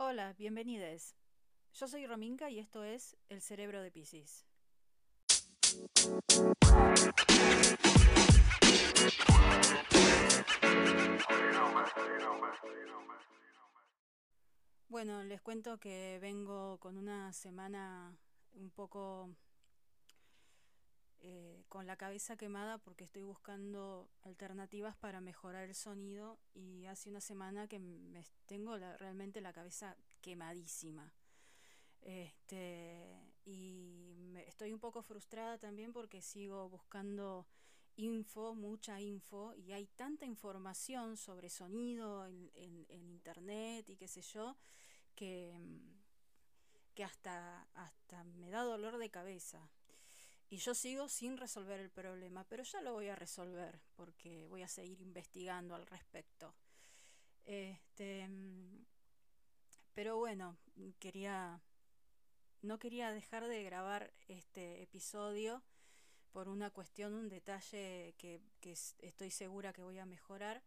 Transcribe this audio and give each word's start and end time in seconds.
Hola, 0.00 0.32
bienvenidos. 0.38 1.16
Yo 1.74 1.88
soy 1.88 2.06
Rominka 2.06 2.48
y 2.50 2.60
esto 2.60 2.84
es 2.84 3.16
El 3.28 3.42
Cerebro 3.42 3.82
de 3.82 3.90
Piscis. 3.90 4.46
Bueno, 14.86 15.24
les 15.24 15.40
cuento 15.40 15.78
que 15.80 16.20
vengo 16.22 16.78
con 16.78 16.96
una 16.96 17.32
semana 17.32 18.16
un 18.52 18.70
poco 18.70 19.34
eh, 21.20 21.64
con 21.68 21.86
la 21.86 21.96
cabeza 21.96 22.36
quemada 22.36 22.78
porque 22.78 23.04
estoy 23.04 23.22
buscando 23.22 24.08
alternativas 24.22 24.96
para 24.96 25.20
mejorar 25.20 25.64
el 25.64 25.74
sonido 25.74 26.38
y 26.54 26.86
hace 26.86 27.10
una 27.10 27.20
semana 27.20 27.66
que 27.66 27.78
me 27.78 28.24
tengo 28.46 28.76
realmente 28.76 29.40
la 29.40 29.52
cabeza 29.52 29.96
quemadísima. 30.20 31.12
Este, 32.00 33.04
y 33.44 34.32
estoy 34.46 34.72
un 34.72 34.80
poco 34.80 35.02
frustrada 35.02 35.58
también 35.58 35.92
porque 35.92 36.22
sigo 36.22 36.68
buscando 36.68 37.46
info, 37.96 38.54
mucha 38.54 39.00
info, 39.00 39.54
y 39.56 39.72
hay 39.72 39.86
tanta 39.86 40.24
información 40.24 41.16
sobre 41.16 41.50
sonido 41.50 42.26
en, 42.26 42.50
en 42.54 43.08
internet 43.08 43.88
y 43.88 43.96
qué 43.96 44.06
sé 44.06 44.22
yo, 44.22 44.56
que, 45.16 45.52
que 46.94 47.02
hasta, 47.02 47.66
hasta 47.74 48.22
me 48.24 48.50
da 48.50 48.62
dolor 48.62 48.98
de 48.98 49.10
cabeza. 49.10 49.68
Y 50.50 50.56
yo 50.56 50.74
sigo 50.74 51.08
sin 51.08 51.36
resolver 51.36 51.78
el 51.78 51.90
problema, 51.90 52.44
pero 52.44 52.62
ya 52.62 52.80
lo 52.80 52.94
voy 52.94 53.08
a 53.08 53.16
resolver 53.16 53.80
porque 53.96 54.46
voy 54.46 54.62
a 54.62 54.68
seguir 54.68 55.00
investigando 55.00 55.74
al 55.74 55.86
respecto. 55.86 56.54
Este, 57.44 58.28
pero 59.94 60.16
bueno, 60.16 60.56
quería 60.98 61.60
no 62.62 62.78
quería 62.78 63.12
dejar 63.12 63.46
de 63.46 63.62
grabar 63.62 64.12
este 64.26 64.82
episodio 64.82 65.62
por 66.32 66.48
una 66.48 66.70
cuestión, 66.70 67.14
un 67.14 67.28
detalle 67.28 68.14
que, 68.18 68.40
que 68.60 68.72
estoy 68.72 69.30
segura 69.30 69.72
que 69.72 69.82
voy 69.82 69.98
a 69.98 70.06
mejorar. 70.06 70.62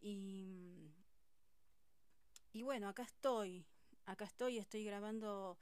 Y, 0.00 0.90
y 2.52 2.62
bueno, 2.62 2.88
acá 2.88 3.02
estoy, 3.04 3.64
acá 4.06 4.24
estoy, 4.24 4.58
estoy 4.58 4.84
grabando 4.84 5.58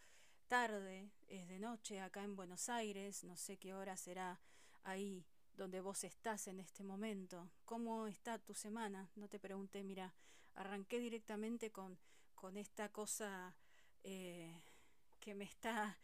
tarde, 0.50 1.12
es 1.28 1.46
de 1.46 1.60
noche 1.60 2.00
acá 2.00 2.24
en 2.24 2.34
Buenos 2.34 2.68
Aires, 2.68 3.22
no 3.22 3.36
sé 3.36 3.56
qué 3.56 3.72
hora 3.72 3.96
será 3.96 4.40
ahí 4.82 5.24
donde 5.52 5.80
vos 5.80 6.02
estás 6.02 6.48
en 6.48 6.58
este 6.58 6.82
momento. 6.82 7.48
¿Cómo 7.64 8.08
está 8.08 8.36
tu 8.40 8.52
semana? 8.52 9.08
No 9.14 9.28
te 9.28 9.38
pregunté, 9.38 9.84
mira, 9.84 10.12
arranqué 10.56 10.98
directamente 10.98 11.70
con, 11.70 11.96
con 12.34 12.56
esta 12.56 12.88
cosa 12.88 13.54
eh, 14.02 14.60
que 15.20 15.36
me 15.36 15.44
está 15.44 15.96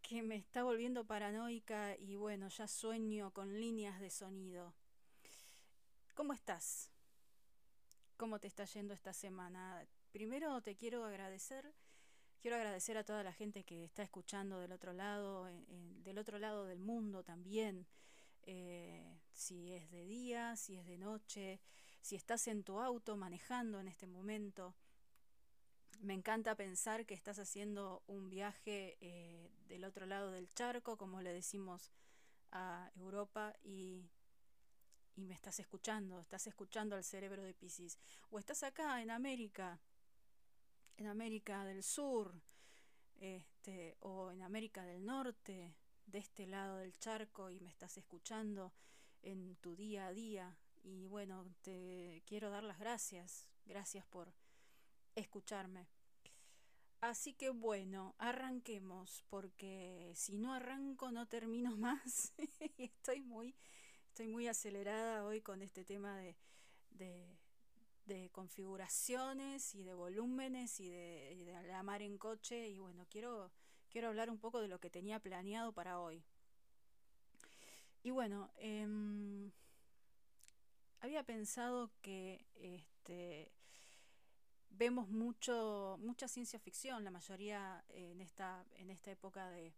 que 0.00 0.22
me 0.22 0.36
está 0.36 0.62
volviendo 0.62 1.04
paranoica 1.04 1.98
y 1.98 2.16
bueno, 2.16 2.48
ya 2.48 2.68
sueño 2.68 3.30
con 3.34 3.60
líneas 3.60 4.00
de 4.00 4.08
sonido. 4.08 4.72
¿Cómo 6.14 6.32
estás? 6.32 6.90
¿Cómo 8.16 8.40
te 8.40 8.46
está 8.46 8.64
yendo 8.64 8.94
esta 8.94 9.12
semana? 9.12 9.86
Primero 10.12 10.62
te 10.62 10.76
quiero 10.76 11.04
agradecer 11.04 11.74
Quiero 12.40 12.56
agradecer 12.56 12.96
a 12.96 13.04
toda 13.04 13.22
la 13.22 13.32
gente 13.32 13.64
que 13.64 13.84
está 13.84 14.02
escuchando 14.02 14.60
del 14.60 14.72
otro 14.72 14.92
lado, 14.92 15.48
del 16.04 16.18
otro 16.18 16.38
lado 16.38 16.64
del 16.64 16.78
mundo 16.78 17.24
también. 17.24 17.86
Eh, 18.42 19.18
si 19.32 19.72
es 19.72 19.90
de 19.90 20.06
día, 20.06 20.54
si 20.56 20.76
es 20.76 20.86
de 20.86 20.98
noche, 20.98 21.60
si 22.00 22.14
estás 22.14 22.46
en 22.46 22.62
tu 22.62 22.78
auto 22.78 23.16
manejando 23.16 23.80
en 23.80 23.88
este 23.88 24.06
momento. 24.06 24.74
Me 26.00 26.14
encanta 26.14 26.54
pensar 26.54 27.06
que 27.06 27.14
estás 27.14 27.38
haciendo 27.38 28.02
un 28.06 28.28
viaje 28.28 28.96
eh, 29.00 29.50
del 29.66 29.84
otro 29.84 30.06
lado 30.06 30.30
del 30.30 30.48
charco, 30.50 30.96
como 30.96 31.22
le 31.22 31.32
decimos 31.32 31.90
a 32.52 32.90
Europa, 32.96 33.56
y, 33.64 34.10
y 35.16 35.24
me 35.24 35.34
estás 35.34 35.58
escuchando, 35.58 36.20
estás 36.20 36.46
escuchando 36.46 36.94
al 36.96 37.02
cerebro 37.02 37.42
de 37.42 37.54
Pisces. 37.54 37.98
O 38.30 38.38
estás 38.38 38.62
acá 38.62 39.02
en 39.02 39.10
América 39.10 39.80
en 40.96 41.06
América 41.06 41.64
del 41.64 41.82
Sur 41.82 42.40
este, 43.18 43.96
o 44.00 44.30
en 44.30 44.42
América 44.42 44.84
del 44.84 45.04
Norte, 45.04 45.74
de 46.06 46.18
este 46.18 46.46
lado 46.46 46.76
del 46.78 46.96
charco 46.98 47.50
y 47.50 47.60
me 47.60 47.68
estás 47.68 47.96
escuchando 47.96 48.72
en 49.22 49.56
tu 49.56 49.76
día 49.76 50.06
a 50.06 50.12
día. 50.12 50.56
Y 50.82 51.06
bueno, 51.06 51.44
te 51.62 52.22
quiero 52.26 52.50
dar 52.50 52.62
las 52.62 52.78
gracias, 52.78 53.48
gracias 53.64 54.06
por 54.06 54.32
escucharme. 55.14 55.88
Así 57.00 57.34
que 57.34 57.50
bueno, 57.50 58.14
arranquemos, 58.18 59.24
porque 59.28 60.12
si 60.14 60.38
no 60.38 60.54
arranco 60.54 61.10
no 61.10 61.26
termino 61.26 61.76
más. 61.76 62.32
y 62.78 62.84
estoy 62.84 63.20
muy, 63.20 63.54
estoy 64.08 64.28
muy 64.28 64.48
acelerada 64.48 65.24
hoy 65.24 65.40
con 65.40 65.62
este 65.62 65.84
tema 65.84 66.16
de, 66.18 66.36
de 66.90 67.38
de 68.06 68.30
configuraciones 68.30 69.74
y 69.74 69.82
de 69.82 69.94
volúmenes 69.94 70.80
y 70.80 70.88
de, 70.88 71.80
mar 71.82 72.02
en 72.02 72.18
coche 72.18 72.68
y 72.68 72.78
bueno, 72.78 73.06
quiero, 73.10 73.52
quiero 73.90 74.08
hablar 74.08 74.30
un 74.30 74.38
poco 74.38 74.60
de 74.60 74.68
lo 74.68 74.78
que 74.78 74.90
tenía 74.90 75.20
planeado 75.20 75.72
para 75.72 76.00
hoy. 76.00 76.24
Y 78.02 78.10
bueno, 78.10 78.50
em, 78.56 79.50
había 81.00 81.24
pensado 81.24 81.90
que 82.00 82.46
este, 82.54 83.52
vemos 84.70 85.08
mucho, 85.08 85.98
mucha 86.00 86.28
ciencia 86.28 86.58
ficción, 86.58 87.04
la 87.04 87.10
mayoría 87.10 87.84
en 87.88 88.20
esta, 88.20 88.64
en 88.76 88.90
esta 88.90 89.10
época 89.10 89.50
de, 89.50 89.74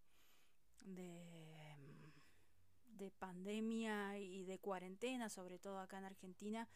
de, 0.81 2.13
de 2.85 3.11
pandemia 3.13 4.19
y 4.19 4.45
de 4.45 4.59
cuarentena, 4.59 5.29
sobre 5.31 5.59
todo 5.59 5.79
acá 5.79 5.99
en 5.99 6.05
Argentina, 6.05 6.69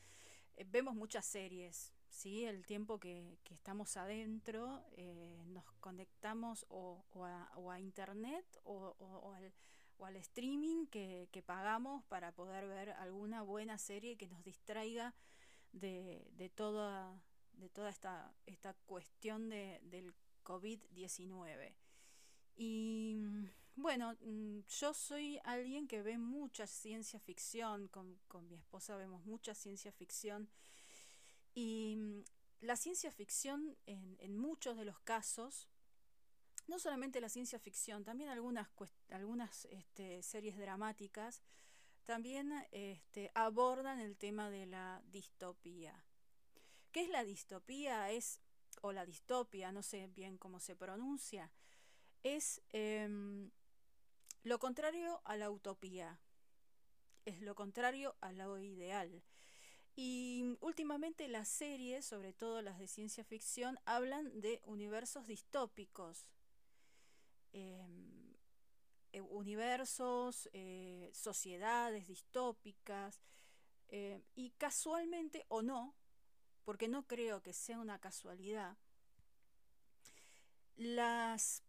vemos 0.66 0.94
muchas 0.94 1.24
series, 1.26 1.92
¿sí? 2.08 2.44
El 2.44 2.64
tiempo 2.66 2.98
que, 2.98 3.38
estamos 3.50 3.96
adentro, 3.96 4.82
eh, 4.92 5.42
nos 5.46 5.64
conectamos 5.80 6.66
o, 6.68 7.04
a, 7.24 7.80
internet 7.80 8.44
o, 8.64 9.34
al, 9.34 10.16
streaming 10.16 10.86
que, 10.86 11.42
pagamos 11.46 12.04
para 12.04 12.32
poder 12.32 12.66
ver 12.66 12.90
alguna 12.90 13.42
buena 13.42 13.78
serie 13.78 14.16
que 14.16 14.26
nos 14.26 14.42
distraiga 14.44 15.14
de, 15.72 16.50
toda, 16.54 17.20
de 17.54 17.69
toda 17.69 17.90
esta, 17.90 18.34
esta 18.46 18.74
cuestión 18.86 19.48
de, 19.48 19.80
del 19.84 20.14
COVID-19. 20.44 21.74
Y 22.56 23.16
bueno, 23.74 24.16
mm, 24.20 24.60
yo 24.68 24.94
soy 24.94 25.40
alguien 25.44 25.88
que 25.88 26.02
ve 26.02 26.18
mucha 26.18 26.66
ciencia 26.66 27.18
ficción, 27.18 27.88
con, 27.88 28.18
mi 28.48 28.56
esposa 28.56 28.96
vemos 28.96 29.24
mucha 29.24 29.54
ciencia 29.54 29.92
ficción 29.92 30.48
y 31.54 31.96
mm, 31.96 32.24
la 32.60 32.76
ciencia 32.76 33.10
ficción 33.10 33.76
en, 33.86 34.36
muchos 34.36 34.76
de 34.76 34.84
los 34.84 35.00
casos, 35.00 35.68
no 36.68 36.78
solamente 36.78 37.20
la 37.20 37.28
ciencia 37.28 37.58
ficción, 37.58 38.04
también 38.04 38.30
algunas, 38.30 38.69
algunas 39.10 39.64
este, 39.66 40.22
series 40.22 40.56
dramáticas, 40.56 41.42
también 42.04 42.52
este, 42.70 43.30
abordan 43.34 44.00
el 44.00 44.16
tema 44.16 44.50
de 44.50 44.66
la 44.66 45.02
distopía. 45.06 46.04
¿Qué 46.92 47.02
es 47.02 47.08
la 47.08 47.24
distopía? 47.24 48.10
Es, 48.12 48.38
o 48.80 48.92
la 48.92 49.06
distopia, 49.06 49.72
no 49.72 49.82
sé 49.82 50.06
bien 50.08 50.38
cómo 50.38 50.60
se 50.60 50.76
pronuncia, 50.76 51.50
es 52.22 52.62
em, 52.71 53.50
lo 54.44 54.59
contrario 54.59 55.21
a 55.25 55.37
la 55.37 55.50
utopía, 55.50 56.21
es 57.25 57.41
lo 57.41 57.55
contrario 57.55 58.16
a 58.21 58.33
lo 58.33 58.59
ideal. 58.59 59.22
Y 59.94 60.56
últimamente 60.61 61.28
las 61.28 61.49
series, 61.49 62.06
sobre 62.06 62.32
todo 62.32 62.62
las 62.62 62.78
de 62.78 62.87
ciencia 62.87 63.25
ficción, 63.25 63.78
hablan 63.84 64.41
de 64.41 64.61
universos 64.65 65.26
distópicos. 65.26 66.26
Em, 67.52 68.23
eh, 69.12 69.20
universos, 69.20 70.49
eh, 70.55 71.11
sociedades 71.12 72.08
distópicas, 72.08 73.20
eh, 73.88 74.23
y 74.35 74.52
casualmente 74.52 75.44
o 75.49 75.61
no, 75.61 75.94
porque 76.64 76.88
no 76.88 77.06
creo 77.06 77.43
que 77.43 77.52
sea 77.52 77.79
una 77.79 77.99
casualidad, 77.99 78.79
las 80.76 81.62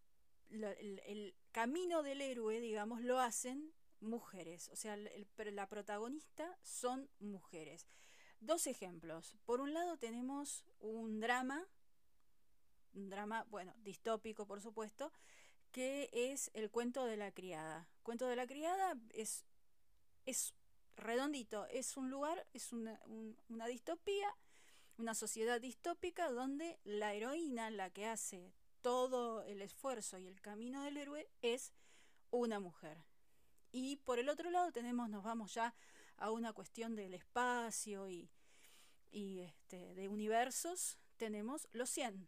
el, 0.54 1.36
camino 1.52 2.04
del 2.04 2.22
héroe, 2.22 2.60
digamos, 2.60 3.02
lo 3.02 3.20
hacen 3.20 3.74
mujeres. 4.00 4.70
O 4.70 4.76
sea, 4.76 4.98
la 4.98 5.70
protagonista 5.70 6.58
son 6.62 7.10
mujeres. 7.20 7.88
Dos 8.40 8.68
ejemplos. 8.68 9.38
Por 9.46 9.62
un 9.62 9.74
lado 9.74 9.98
tenemos 9.98 10.66
un 10.80 11.20
drama, 11.20 11.68
un 12.94 13.10
drama, 13.10 13.46
bueno, 13.50 13.74
distópico 13.78 14.46
por 14.46 14.62
supuesto, 14.62 15.12
que 15.72 16.10
es 16.12 16.52
el 16.54 16.70
cuento 16.70 17.06
de 17.06 17.18
la 17.18 17.32
criada. 17.32 17.88
Cuento 18.04 18.28
de 18.28 18.36
la 18.36 18.48
criada 18.48 18.98
es, 19.14 19.46
es 20.26 20.54
redondito, 20.98 21.66
es 21.68 21.98
un 21.98 22.10
lugar, 22.10 22.46
es 22.54 22.74
una, 22.74 23.00
una 23.48 23.68
distopía 23.68 24.28
una 24.98 25.16
sociedad 25.16 25.60
distópica 25.60 26.30
donde 26.30 26.80
la 26.84 27.14
heroína, 27.14 27.72
la 27.72 27.90
que 27.90 28.06
hace 28.06 28.54
todo 28.84 29.42
el 29.44 29.64
esfuerzo 29.64 30.20
y 30.20 30.28
el 30.28 30.40
camino 30.42 30.84
del 30.84 30.98
héroe, 30.98 31.28
es 31.42 31.74
una 32.30 32.60
mujer. 32.60 32.98
Y 33.72 33.96
por 33.96 34.20
el 34.20 34.30
otro 34.30 34.52
lado 34.52 34.72
tenemos, 34.72 35.10
nos 35.10 35.24
vamos 35.24 35.56
ya 35.56 35.74
a 36.18 36.30
una 36.30 36.54
cuestión 36.54 36.96
del 36.96 37.16
espacio 37.16 38.08
y, 38.10 38.30
y 39.12 39.40
este, 39.40 39.96
de 39.96 40.08
universos, 40.10 41.00
tenemos 41.18 41.68
Los 41.72 41.90
100. 41.90 42.28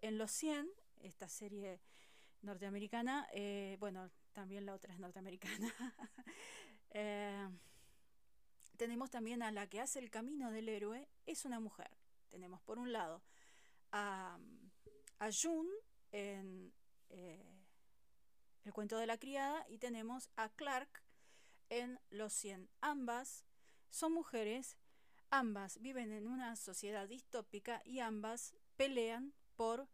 En 0.00 0.18
Los 0.18 0.32
100, 0.32 0.68
esta 1.00 1.28
serie 1.28 1.80
norteamericana, 2.42 3.28
eh, 3.32 3.76
bueno, 3.80 4.10
también 4.32 4.66
la 4.66 4.74
otra 4.74 4.92
es 4.92 4.98
norteamericana, 4.98 5.72
eh, 6.90 7.48
tenemos 8.76 9.10
también 9.10 9.42
a 9.42 9.52
la 9.52 9.68
que 9.68 9.80
hace 9.80 10.00
el 10.00 10.10
camino 10.10 10.50
del 10.50 10.68
héroe, 10.68 11.08
es 11.24 11.44
una 11.44 11.60
mujer. 11.60 11.90
Tenemos 12.28 12.60
por 12.60 12.78
un 12.78 12.92
lado 12.92 13.22
a, 13.92 14.38
a 15.18 15.30
June 15.30 15.70
en 16.12 16.72
eh, 17.10 17.42
El 18.64 18.72
cuento 18.72 18.98
de 18.98 19.06
la 19.06 19.18
criada 19.18 19.64
y 19.68 19.78
tenemos 19.78 20.28
a 20.36 20.48
Clark 20.48 21.02
en 21.68 21.98
Los 22.10 22.32
100. 22.32 22.68
Ambas 22.80 23.44
son 23.90 24.12
mujeres, 24.12 24.76
ambas 25.30 25.80
viven 25.80 26.12
en 26.12 26.26
una 26.26 26.56
sociedad 26.56 27.08
distópica 27.08 27.82
y 27.84 28.00
ambas 28.00 28.54
pelean 28.76 29.32
por 29.56 29.88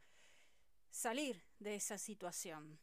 salir 0.90 1.44
de 1.58 1.74
esa 1.74 1.98
situación. 1.98 2.78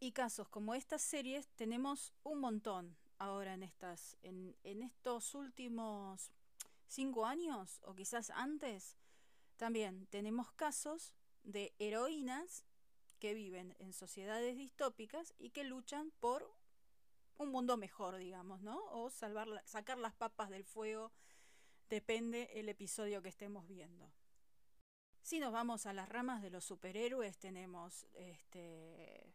Y 0.00 0.12
casos 0.12 0.48
como 0.48 0.74
estas 0.74 1.00
series 1.00 1.48
tenemos 1.56 2.12
un 2.24 2.40
montón 2.40 2.96
ahora 3.18 3.54
en 3.54 3.62
estas, 3.62 4.18
en, 4.22 4.54
en 4.62 4.82
estos 4.82 5.34
últimos 5.34 6.30
cinco 6.86 7.26
años 7.26 7.80
o 7.84 7.94
quizás 7.94 8.30
antes, 8.30 8.96
también 9.56 10.06
tenemos 10.06 10.52
casos 10.52 11.14
de 11.42 11.74
heroínas 11.78 12.64
que 13.18 13.34
viven 13.34 13.74
en 13.78 13.92
sociedades 13.92 14.56
distópicas 14.56 15.34
y 15.38 15.50
que 15.50 15.64
luchan 15.64 16.10
por 16.20 16.50
un 17.36 17.50
mundo 17.50 17.76
mejor, 17.76 18.16
digamos, 18.16 18.60
¿no? 18.62 18.82
O 18.92 19.10
salvar, 19.10 19.48
sacar 19.66 19.98
las 19.98 20.14
papas 20.14 20.50
del 20.50 20.64
fuego, 20.64 21.12
depende 21.88 22.50
el 22.54 22.68
episodio 22.68 23.22
que 23.22 23.28
estemos 23.28 23.66
viendo. 23.66 24.12
Si 25.22 25.40
nos 25.40 25.52
vamos 25.52 25.86
a 25.86 25.92
las 25.92 26.08
ramas 26.08 26.42
de 26.42 26.50
los 26.50 26.64
superhéroes, 26.64 27.38
tenemos 27.38 28.06
este, 28.12 29.34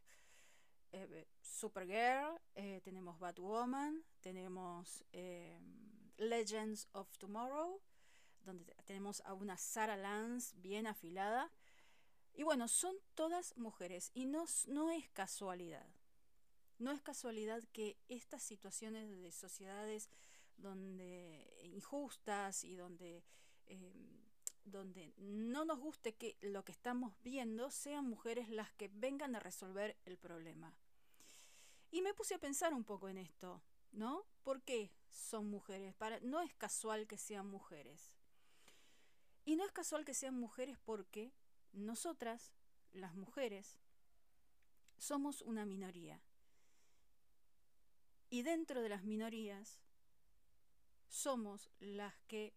eh, 0.92 1.28
Supergirl, 1.42 2.40
eh, 2.56 2.82
tenemos 2.84 3.20
Batwoman, 3.20 4.04
tenemos 4.22 5.04
eh, 5.12 5.60
Legends 6.20 6.88
of 6.92 7.18
Tomorrow, 7.18 7.82
donde 8.46 8.66
tenemos 8.86 9.22
a 9.22 9.34
una 9.34 9.58
Sarah 9.58 9.98
Lance 9.98 10.56
bien 10.58 10.88
afilada. 10.88 11.52
Y 12.34 12.44
bueno, 12.44 12.68
son 12.68 12.96
todas 13.16 13.56
mujeres 13.58 14.12
y 14.14 14.26
no, 14.26 14.46
no 14.68 14.92
es 14.92 15.10
casualidad. 15.10 15.88
No 16.78 16.92
es 16.92 17.02
casualidad 17.02 17.64
que 17.74 17.98
estas 18.08 18.44
situaciones 18.44 19.10
de 19.22 19.32
sociedades 19.32 20.10
donde 20.56 21.60
injustas 21.64 22.64
y 22.64 22.76
donde, 22.76 23.24
donde 24.64 25.14
no 25.18 25.66
nos 25.66 25.80
guste 25.80 26.16
que 26.16 26.38
lo 26.42 26.64
que 26.64 26.72
estamos 26.72 27.14
viendo 27.24 27.72
sean 27.72 28.06
mujeres 28.06 28.50
las 28.50 28.72
que 28.74 28.90
vengan 28.94 29.36
a 29.36 29.40
resolver 29.40 29.98
el 30.06 30.18
problema. 30.18 30.74
Y 31.92 32.02
me 32.02 32.14
puse 32.14 32.36
a 32.36 32.40
pensar 32.40 32.74
un 32.74 32.84
poco 32.84 33.10
en 33.10 33.18
esto, 33.18 33.62
¿no? 33.92 34.26
¿Por 34.44 34.62
qué 34.62 34.92
son 35.10 35.50
mujeres? 35.50 35.94
Para, 35.96 36.20
no 36.22 36.42
es 36.42 36.54
casual 36.56 37.08
que 37.08 37.18
sean 37.18 37.48
mujeres. 37.48 38.12
Y 39.46 39.56
no 39.56 39.66
es 39.66 39.72
casual 39.72 40.06
que 40.06 40.14
sean 40.14 40.36
mujeres 40.36 40.78
porque 40.86 41.32
nosotras, 41.74 42.54
las 42.92 43.16
mujeres, 43.16 43.80
somos 44.98 45.42
una 45.42 45.66
minoría. 45.66 46.22
Y 48.30 48.44
dentro 48.44 48.82
de 48.82 48.90
las 48.90 49.04
minorías 49.04 49.80
somos 51.08 51.70
las 51.80 52.14
que 52.28 52.54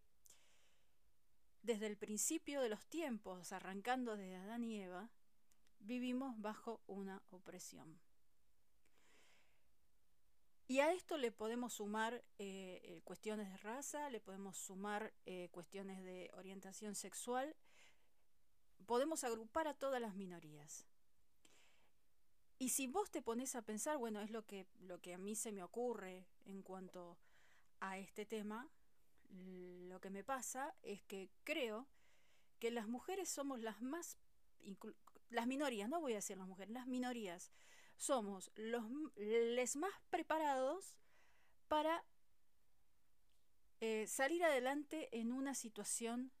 desde 1.63 1.87
el 1.87 1.97
principio 1.97 2.61
de 2.61 2.69
los 2.69 2.85
tiempos, 2.87 3.51
arrancando 3.53 4.17
desde 4.17 4.35
Adán 4.35 4.63
y 4.63 4.81
Eva, 4.81 5.09
vivimos 5.79 6.39
bajo 6.39 6.81
una 6.87 7.23
opresión. 7.31 7.99
Y 10.67 10.79
a 10.79 10.93
esto 10.93 11.17
le 11.17 11.31
podemos 11.31 11.73
sumar 11.73 12.23
eh, 12.39 12.79
eh, 12.83 13.01
cuestiones 13.03 13.51
de 13.51 13.57
raza, 13.57 14.09
le 14.09 14.21
podemos 14.21 14.57
sumar 14.57 15.13
eh, 15.25 15.49
cuestiones 15.51 16.03
de 16.03 16.31
orientación 16.35 16.95
sexual, 16.95 17.53
podemos 18.85 19.23
agrupar 19.23 19.67
a 19.67 19.73
todas 19.73 20.01
las 20.01 20.15
minorías. 20.15 20.85
Y 22.59 22.69
si 22.69 22.87
vos 22.87 23.11
te 23.11 23.21
pones 23.21 23.55
a 23.55 23.61
pensar, 23.61 23.97
bueno, 23.97 24.21
es 24.21 24.31
lo 24.31 24.45
que, 24.45 24.65
lo 24.79 25.01
que 25.01 25.13
a 25.13 25.17
mí 25.17 25.35
se 25.35 25.51
me 25.51 25.63
ocurre 25.63 26.25
en 26.45 26.61
cuanto 26.61 27.17
a 27.81 27.97
este 27.97 28.25
tema, 28.25 28.69
lo 29.29 29.99
que 29.99 30.09
me 30.09 30.23
pasa 30.23 30.73
es 30.83 31.01
que 31.03 31.29
creo 31.43 31.87
que 32.59 32.71
las 32.71 32.87
mujeres 32.87 33.27
somos 33.27 33.59
las 33.59 33.81
más, 33.81 34.17
las 35.29 35.47
minorías, 35.47 35.89
no 35.89 35.99
voy 35.99 36.13
a 36.13 36.17
decir 36.17 36.37
las 36.37 36.47
mujeres, 36.47 36.71
las 36.71 36.87
minorías, 36.87 37.51
somos 37.97 38.51
los 38.55 38.83
les 39.15 39.75
más 39.75 39.93
preparados 40.09 40.97
para 41.67 42.03
eh, 43.81 44.07
salir 44.07 44.43
adelante 44.43 45.09
en 45.11 45.31
una 45.31 45.55
situación 45.55 46.31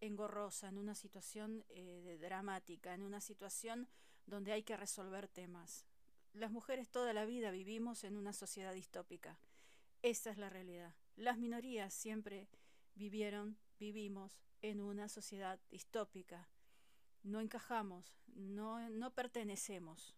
engorrosa, 0.00 0.68
en 0.68 0.78
una 0.78 0.94
situación 0.94 1.64
eh, 1.68 2.18
dramática, 2.20 2.94
en 2.94 3.02
una 3.02 3.20
situación 3.20 3.88
donde 4.26 4.52
hay 4.52 4.62
que 4.62 4.76
resolver 4.76 5.28
temas. 5.28 5.86
Las 6.32 6.50
mujeres 6.50 6.90
toda 6.90 7.14
la 7.14 7.24
vida 7.24 7.50
vivimos 7.50 8.04
en 8.04 8.16
una 8.16 8.32
sociedad 8.32 8.74
distópica. 8.74 9.38
Esa 10.02 10.30
es 10.30 10.36
la 10.36 10.50
realidad. 10.50 10.94
Las 11.16 11.38
minorías 11.38 11.94
siempre 11.94 12.48
vivieron, 12.94 13.56
vivimos 13.78 14.38
en 14.60 14.80
una 14.80 15.08
sociedad 15.08 15.58
distópica. 15.70 16.48
No 17.22 17.40
encajamos, 17.40 18.14
no, 18.26 18.90
no 18.90 19.14
pertenecemos. 19.14 20.14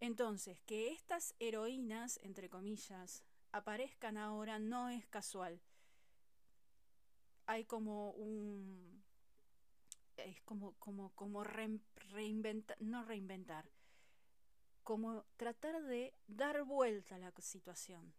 Entonces, 0.00 0.60
que 0.66 0.92
estas 0.92 1.34
heroínas, 1.38 2.18
entre 2.22 2.48
comillas, 2.48 3.22
aparezcan 3.52 4.18
ahora 4.18 4.58
no 4.58 4.88
es 4.88 5.06
casual. 5.06 5.60
Hay 7.46 7.64
como 7.64 8.10
un... 8.12 9.02
Es 10.16 10.40
como, 10.42 10.72
como, 10.78 11.10
como 11.10 11.44
reinventar, 11.44 12.76
no 12.80 13.04
reinventar, 13.04 13.70
como 14.82 15.24
tratar 15.36 15.82
de 15.82 16.14
dar 16.26 16.64
vuelta 16.64 17.16
a 17.16 17.18
la 17.18 17.32
situación 17.38 18.14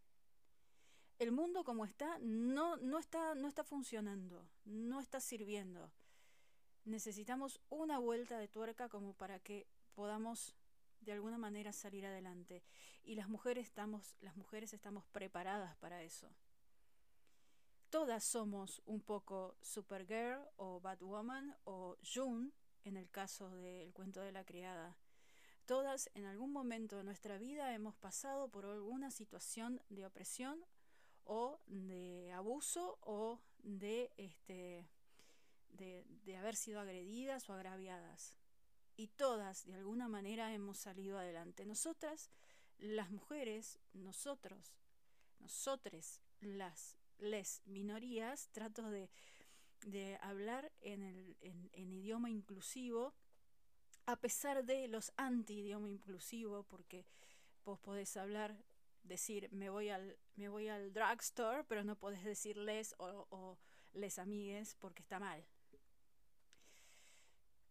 el 1.20 1.32
mundo 1.32 1.64
como 1.64 1.86
está 1.86 2.20
no, 2.20 2.78
no 2.78 3.00
está 3.00 3.34
no 3.36 3.48
está 3.48 3.64
funcionando, 3.64 4.48
no 4.66 5.00
está 5.00 5.20
sirviendo. 5.20 5.92
Necesitamos 6.86 7.60
una 7.70 8.00
vuelta 8.00 8.38
de 8.38 8.48
tuerca 8.48 8.88
como 8.88 9.14
para 9.14 9.40
que 9.40 9.68
podamos 9.96 10.56
de 11.08 11.14
alguna 11.14 11.38
manera 11.38 11.72
salir 11.72 12.06
adelante 12.06 12.62
y 13.06 13.16
las 13.16 13.30
mujeres 13.30 13.68
estamos 13.68 14.18
las 14.20 14.36
mujeres 14.36 14.74
estamos 14.74 15.06
preparadas 15.06 15.78
para 15.78 16.04
eso. 16.04 16.30
Todas 17.90 18.26
somos 18.26 18.82
un 18.86 19.00
poco 19.00 19.56
Supergirl 19.62 20.42
o 20.58 20.82
Batwoman 20.82 21.56
o 21.64 21.96
June 22.04 22.52
en 22.84 22.98
el 22.98 23.10
caso 23.10 23.50
del 23.50 23.94
cuento 23.94 24.20
de 24.20 24.34
la 24.34 24.44
criada. 24.44 24.98
Todas 25.66 26.10
en 26.14 26.26
algún 26.26 26.52
momento 26.52 26.98
de 26.98 27.06
nuestra 27.06 27.38
vida 27.38 27.74
hemos 27.74 27.96
pasado 27.96 28.50
por 28.50 28.66
alguna 28.66 29.10
situación 29.10 29.82
de 29.88 30.06
opresión 30.06 30.66
o 31.24 31.62
de 31.68 32.34
abuso 32.34 33.00
o 33.02 33.40
de, 33.60 34.12
este, 34.18 34.90
de, 35.70 36.04
de 36.26 36.36
haber 36.36 36.58
sido 36.58 36.82
agredidas 36.82 37.50
o 37.50 37.54
agraviadas. 37.54 38.36
Y 38.98 39.08
todas, 39.08 39.66
de 39.66 39.76
alguna 39.76 40.08
manera, 40.08 40.54
hemos 40.54 40.78
salido 40.78 41.20
adelante. 41.20 41.66
Nosotras, 41.66 42.32
las 42.80 43.12
mujeres, 43.12 43.80
nosotros, 43.94 44.74
nosotres, 45.40 46.22
las 46.42 46.98
les 47.20 47.62
minorías, 47.66 48.50
trato 48.52 48.90
de, 48.90 49.10
de 49.86 50.18
hablar 50.22 50.72
en, 50.82 51.04
el, 51.04 51.38
en, 51.42 51.92
idioma 51.92 52.30
inclusivo, 52.30 53.14
a 54.06 54.16
pesar 54.16 54.66
de 54.66 54.88
los 54.88 55.12
anti-idioma 55.18 55.90
inclusivo, 55.90 56.64
porque 56.64 57.06
vos 57.66 57.80
podés 57.80 58.16
hablar 58.18 58.56
decir 59.04 59.50
me 59.52 59.70
voy 59.70 59.90
al, 59.90 60.18
me 60.36 60.50
voy 60.50 60.68
al 60.68 60.94
drugstore, 60.94 61.64
pero 61.64 61.84
no 61.84 61.96
podés 61.96 62.24
decir 62.24 62.58
les 62.58 62.94
o, 62.98 63.28
o 63.30 63.58
les 63.94 64.20
amigues 64.20 64.76
porque 64.76 65.02
está 65.02 65.20
mal. 65.20 65.46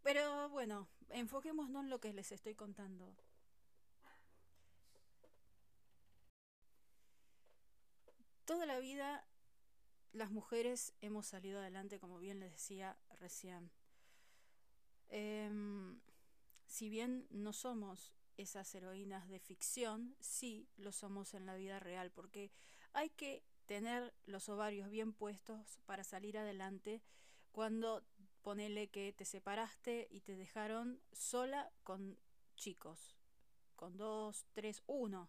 Pero 0.02 0.48
bueno, 0.50 0.88
enfoquémonos 1.10 1.84
en 1.84 1.90
lo 1.90 2.00
que 2.00 2.12
les 2.12 2.32
estoy 2.32 2.54
contando. 2.54 3.14
toda 8.46 8.64
la 8.64 8.78
vida 8.78 9.26
las 10.12 10.30
mujeres 10.30 10.94
hemos 11.02 11.26
salido 11.26 11.58
adelante, 11.58 11.98
como 11.98 12.18
bien 12.18 12.40
les 12.40 12.52
decía 12.52 12.96
recién. 13.20 13.70
Em, 15.08 16.00
si 16.66 16.88
bien 16.88 17.26
no 17.30 17.52
somos 17.52 18.14
esas 18.38 18.74
heroínas 18.74 19.28
de 19.28 19.40
ficción, 19.40 20.16
sí 20.20 20.68
lo 20.76 20.92
somos 20.92 21.34
en 21.34 21.44
la 21.44 21.54
vida 21.54 21.80
real, 21.80 22.10
porque 22.12 22.50
hay 22.94 23.10
que 23.10 23.44
tener 23.66 24.14
los 24.24 24.48
ovarios 24.48 24.88
bien 24.88 25.12
puestos 25.12 25.80
para 25.84 26.04
salir 26.04 26.38
adelante 26.38 27.02
cuando 27.52 28.04
ponele 28.46 28.86
que 28.86 29.12
te 29.12 29.24
separaste 29.24 30.06
y 30.08 30.20
te 30.20 30.36
dejaron 30.36 31.02
sola 31.10 31.72
con 31.82 32.16
chicos, 32.54 33.16
con 33.74 33.96
dos, 33.96 34.46
tres, 34.52 34.84
uno. 34.86 35.28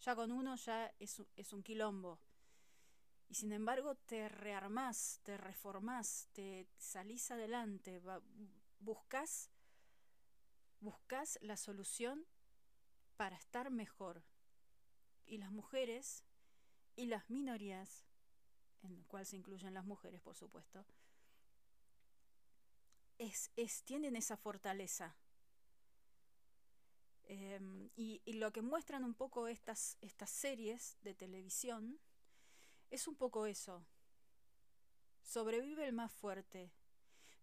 Ya 0.00 0.16
con 0.16 0.32
uno 0.32 0.56
ya 0.56 0.90
es, 0.98 1.22
es 1.36 1.52
un 1.52 1.62
quilombo. 1.62 2.22
Y 3.28 3.34
sin 3.34 3.52
embargo 3.52 3.96
te 3.96 4.30
rearmás, 4.30 5.20
te 5.24 5.36
reformás, 5.36 6.30
te 6.32 6.66
salís 6.78 7.30
adelante, 7.30 8.00
buscas, 8.78 9.50
buscas 10.80 11.38
la 11.42 11.58
solución 11.58 12.24
para 13.18 13.36
estar 13.36 13.70
mejor. 13.70 14.24
Y 15.26 15.36
las 15.36 15.52
mujeres 15.52 16.24
y 16.96 17.04
las 17.04 17.28
minorías, 17.28 18.06
en 18.80 18.94
el 18.94 19.04
cual 19.04 19.26
se 19.26 19.36
incluyen 19.36 19.74
las 19.74 19.84
mujeres, 19.84 20.22
por 20.22 20.34
supuesto, 20.34 20.86
es, 23.18 23.50
es, 23.56 23.82
tienen 23.82 24.16
esa 24.16 24.36
fortaleza. 24.36 25.14
Em, 27.26 27.88
y, 27.96 28.20
lo 28.34 28.52
que 28.52 28.60
muestran 28.60 29.04
un 29.04 29.14
poco 29.14 29.48
estas, 29.48 29.96
estas 30.02 30.30
series 30.30 30.98
de 31.02 31.14
televisión 31.14 31.98
es 32.90 33.08
un 33.08 33.16
poco 33.16 33.46
eso. 33.46 33.84
Sobrevive 35.22 35.86
el 35.86 35.92
más 35.94 36.12
fuerte. 36.12 36.70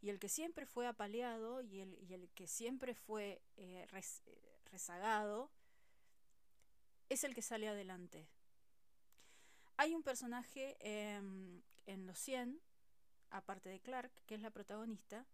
Y 0.01 0.10
el 0.10 0.20
que 0.20 0.30
siempre 0.30 0.66
fue 0.66 0.88
apaleado 0.88 1.62
y 1.62 1.80
el, 1.80 1.98
y 2.01 2.13
el 2.13 2.30
que 2.32 2.48
siempre 2.48 2.96
fue 2.96 3.42
eh, 3.58 3.88
eh, 3.92 4.60
rezagado 4.72 5.51
es 7.10 7.24
el 7.24 7.36
que 7.36 7.42
sale 7.42 7.68
adelante. 7.68 8.28
Hay 9.78 9.96
un 9.96 10.04
personaje 10.04 10.78
em, 10.80 11.62
en 11.86 12.06
Los 12.08 12.20
100, 12.20 12.62
aparte 13.32 13.70
de 13.70 13.80
Clark, 13.80 14.12
que 14.25 14.36
es 14.36 14.42
la 14.42 14.51
protagonista, 14.51 15.25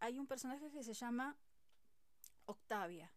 hay 0.00 0.18
un 0.18 0.26
personaje 0.26 0.70
que 0.70 0.82
se 0.82 0.94
llama 0.94 1.36
Octavia. 2.46 3.12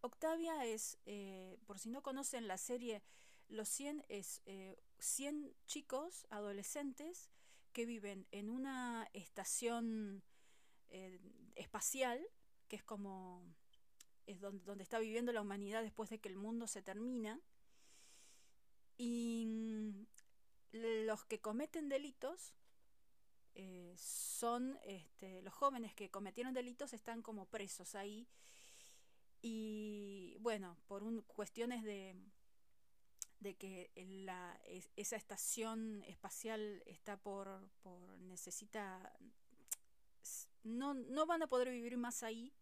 Octavia 0.00 0.64
es, 0.64 0.98
eh, 1.06 1.58
por 1.66 1.78
si 1.78 1.90
no 1.90 2.02
conocen 2.02 2.46
la 2.46 2.58
serie 2.58 3.02
los 3.48 3.68
100 3.68 4.04
es 4.08 4.42
100 4.98 5.44
eh, 5.44 5.54
chicos, 5.66 6.26
adolescentes, 6.30 7.30
que 7.72 7.86
viven 7.86 8.26
en 8.30 8.50
una 8.50 9.08
estación 9.12 10.22
eh, 10.90 11.18
espacial, 11.54 12.20
que 12.68 12.76
es 12.76 12.84
como 12.84 13.42
es 14.26 14.40
donde, 14.40 14.62
donde, 14.64 14.82
está 14.82 14.98
viviendo 14.98 15.32
la 15.32 15.40
humanidad 15.40 15.82
después 15.82 16.10
de 16.10 16.18
que 16.18 16.28
el 16.28 16.36
mundo 16.36 16.66
se 16.66 16.82
termina. 16.82 17.40
Y 18.98 19.46
mm, 19.46 20.06
los 21.06 21.24
que 21.24 21.40
cometen 21.40 21.88
delitos 21.88 22.54
eh, 23.60 23.92
son 23.98 24.78
este, 24.84 25.42
los 25.42 25.52
jóvenes 25.52 25.92
que 25.92 26.10
cometieron 26.10 26.54
delitos 26.54 26.92
están 26.92 27.22
como 27.22 27.44
presos 27.46 27.96
ahí. 27.96 28.28
Y 29.42 30.36
bueno, 30.38 30.76
por 30.86 31.02
un, 31.02 31.22
cuestiones 31.22 31.82
de, 31.82 32.14
de 33.40 33.56
que 33.56 33.90
la, 33.96 34.60
esa 34.94 35.16
estación 35.16 36.04
espacial 36.04 36.84
está 36.86 37.16
por, 37.16 37.68
por 37.82 38.00
necesita 38.20 39.12
no, 40.62 40.94
no 40.94 41.26
van 41.26 41.42
a 41.42 41.48
poder 41.48 41.70
vivir 41.70 41.96
más 41.96 42.22
ahí 42.22 42.54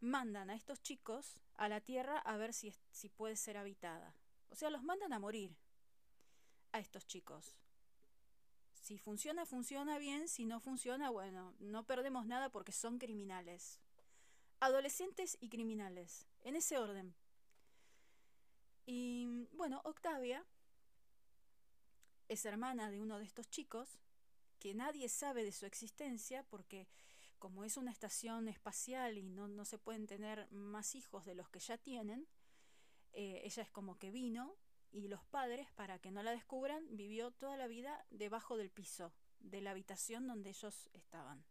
mandan 0.00 0.48
a 0.48 0.54
estos 0.54 0.80
chicos 0.80 1.42
a 1.56 1.68
la 1.68 1.82
Tierra 1.82 2.18
a 2.20 2.38
ver 2.38 2.54
si, 2.54 2.72
si 2.90 3.10
puede 3.10 3.36
ser 3.36 3.58
habitada. 3.58 4.14
O 4.48 4.54
sea, 4.54 4.70
los 4.70 4.82
mandan 4.82 5.12
a 5.12 5.18
morir 5.18 5.54
a 6.72 6.78
estos 6.78 7.06
chicos. 7.06 7.58
Si 8.88 8.96
funciona, 8.96 9.44
funciona 9.44 9.98
bien. 9.98 10.28
Si 10.28 10.46
no 10.46 10.60
funciona, 10.60 11.10
bueno, 11.10 11.54
no 11.58 11.84
perdemos 11.84 12.24
nada 12.24 12.48
porque 12.48 12.72
son 12.72 12.98
criminales. 12.98 13.78
Adolescentes 14.60 15.36
y 15.42 15.50
criminales. 15.50 16.24
En 16.42 16.56
ese 16.56 16.78
orden. 16.78 17.14
Y 18.86 19.26
bueno, 19.52 19.82
Octavia 19.84 20.42
es 22.28 22.46
hermana 22.46 22.90
de 22.90 22.98
uno 22.98 23.18
de 23.18 23.26
estos 23.26 23.50
chicos, 23.50 24.00
que 24.58 24.72
nadie 24.72 25.10
sabe 25.10 25.44
de 25.44 25.52
su 25.52 25.66
existencia 25.66 26.42
porque 26.44 26.88
como 27.38 27.64
es 27.64 27.76
una 27.76 27.90
estación 27.90 28.48
espacial 28.48 29.18
y 29.18 29.22
no, 29.22 29.66
se 29.66 29.76
pueden 29.76 30.06
tener 30.06 30.50
más 30.50 30.94
hijos 30.94 31.26
de 31.26 31.34
los 31.34 31.50
que 31.50 31.58
ya 31.58 31.76
tienen, 31.76 32.26
eh, 33.12 33.42
ella 33.44 33.64
es 33.64 33.70
como 33.70 33.98
que 33.98 34.10
vino 34.10 34.56
y 34.90 35.08
los 35.08 35.24
padres, 35.24 35.70
para 35.72 35.98
que 35.98 36.10
no 36.10 36.22
la 36.22 36.32
descubran, 36.32 36.84
vivió 36.96 37.30
toda 37.30 37.56
la 37.56 37.66
vida 37.66 38.04
debajo 38.10 38.56
del 38.56 38.70
piso 38.70 39.12
de 39.40 39.60
la 39.60 39.70
habitación 39.70 40.26
donde 40.26 40.50
ellos 40.50 40.88
estaban. 40.92 41.44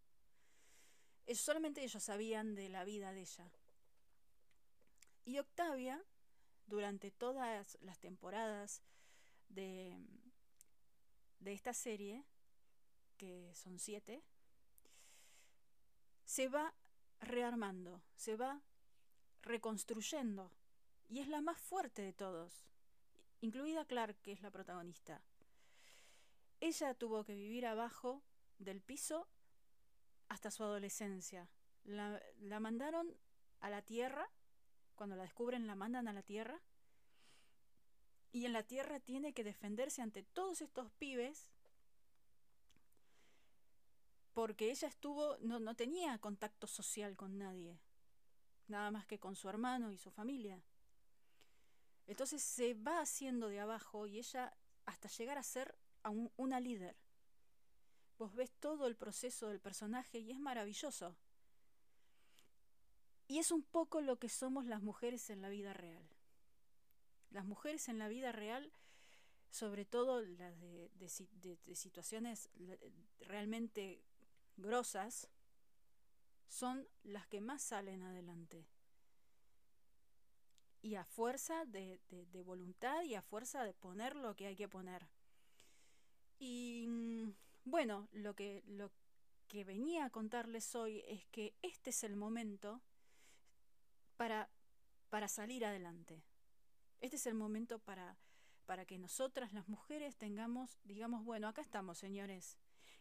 solamente 1.33 1.83
ellos 1.83 2.03
sabían 2.03 2.55
de 2.55 2.69
la 2.69 2.83
vida 2.83 3.11
de 3.11 3.21
ella. 3.21 3.51
Y 5.25 5.39
Octavia 5.39 6.03
durante 6.67 7.11
todas 7.11 7.77
las 7.81 7.99
temporadas 7.99 8.81
de, 9.49 9.97
de 11.39 11.53
esta 11.53 11.73
serie, 11.73 12.25
que 13.17 13.53
son 13.53 13.79
siete, 13.79 14.23
se 16.25 16.49
va 16.49 16.73
rearmando, 17.19 18.01
se 18.15 18.35
va 18.35 18.61
reconstruyendo 19.41 20.51
y 21.07 21.19
es 21.19 21.27
la 21.27 21.41
más 21.41 21.59
fuerte 21.59 22.01
de 22.01 22.13
todos, 22.13 22.65
incluida 23.41 23.85
Clark, 23.85 24.17
que 24.21 24.31
es 24.31 24.41
la 24.41 24.51
protagonista. 24.51 25.21
Ella 26.59 26.93
tuvo 26.93 27.23
que 27.23 27.35
vivir 27.35 27.65
abajo 27.65 28.23
del 28.57 28.81
piso 28.81 29.27
hasta 30.29 30.51
su 30.51 30.63
adolescencia. 30.63 31.49
La, 31.83 32.19
mandaron 32.59 33.15
a 33.59 33.69
la 33.69 33.81
tierra 33.81 34.27
cuando 34.95 35.15
la 35.15 35.23
descubren 35.23 35.67
la 35.67 35.75
mandan 35.75 36.07
a 36.07 36.13
la 36.13 36.23
Tierra. 36.23 36.59
Y 38.33 38.45
en 38.45 38.53
la 38.53 38.63
Tierra 38.63 38.99
tiene 38.99 39.31
que 39.33 39.43
defenderse 39.43 40.01
ante 40.01 40.23
todos 40.23 40.61
estos 40.61 40.91
pibes 40.93 41.49
porque 44.33 44.69
ella 44.69 44.87
estuvo, 44.87 45.37
no 45.39 45.75
tenía 45.75 46.19
contacto 46.19 46.67
social 46.67 47.15
con 47.15 47.39
nadie, 47.39 47.79
nada 48.67 48.91
más 48.91 49.07
que 49.07 49.19
con 49.19 49.35
su 49.35 49.49
hermano 49.49 49.91
y 49.91 49.97
su 49.97 50.11
familia. 50.11 50.61
Entonces 52.07 52.41
se 52.41 52.73
va 52.73 53.01
haciendo 53.01 53.49
de 53.49 53.59
abajo 53.59 54.07
y 54.07 54.17
ella 54.17 54.53
hasta 54.85 55.09
llegar 55.09 55.37
a 55.37 55.43
ser 55.43 55.77
una 56.37 56.59
líder. 56.59 56.95
Vos 58.17 58.33
ves 58.33 58.51
todo 58.59 58.87
el 58.87 58.95
proceso 58.95 59.49
del 59.49 59.59
personaje 59.59 60.19
y 60.19 60.31
es 60.31 60.39
maravilloso. 60.39 61.15
Y 63.27 63.39
es 63.39 63.51
un 63.51 63.61
poco 63.61 63.99
lo 63.99 64.17
que 64.17 64.29
somos 64.29 64.65
las 64.65 64.81
mujeres 64.81 65.29
en 65.29 65.41
la 65.41 65.49
vida 65.49 65.73
real. 65.73 66.07
Las 67.29 67.45
mujeres 67.45 67.89
en 67.89 67.99
la 67.99 68.07
vida 68.07 68.31
real, 68.31 68.71
sobre 69.51 69.83
todo 69.83 70.21
las 70.21 70.57
de, 70.61 70.89
de, 70.95 71.75
situaciones 71.75 72.49
realmente 73.19 74.01
grosas, 74.55 75.29
son 76.47 76.87
las 77.03 77.27
que 77.27 77.41
más 77.41 77.61
salen 77.61 78.01
adelante. 78.03 78.65
Y 80.87 80.95
a 80.95 81.03
fuerza 81.03 81.65
de, 81.65 81.99
de, 82.09 82.43
voluntad 82.43 83.03
y 83.03 83.15
a 83.15 83.21
fuerza 83.21 83.65
de 83.65 83.73
poner 83.73 84.15
lo 84.15 84.37
que 84.37 84.47
hay 84.47 84.55
que 84.55 84.69
poner. 84.69 85.05
Y 86.39 86.85
mm, 86.87 87.33
bueno, 87.65 88.07
lo 88.13 88.37
que, 88.37 88.63
lo 88.67 88.89
que 89.49 89.65
venía 89.65 90.05
a 90.05 90.09
contarles 90.09 90.75
hoy 90.75 91.03
es 91.05 91.25
que 91.25 91.53
este 91.61 91.89
es 91.89 92.05
el 92.05 92.15
momento 92.15 92.81
para, 94.15 94.49
para 95.09 95.27
salir 95.27 95.65
adelante. 95.65 96.23
Este 97.01 97.17
es 97.17 97.27
el 97.27 97.33
momento 97.33 97.79
para, 97.79 98.17
para 98.65 98.85
que 98.85 98.97
nosotras 98.97 99.51
las 99.51 99.67
mujeres 99.67 100.15
tengamos, 100.15 100.79
digamos, 100.85 101.25
bueno, 101.25 101.49
acá 101.49 101.61
estamos, 101.61 101.97
señores. 101.97 102.57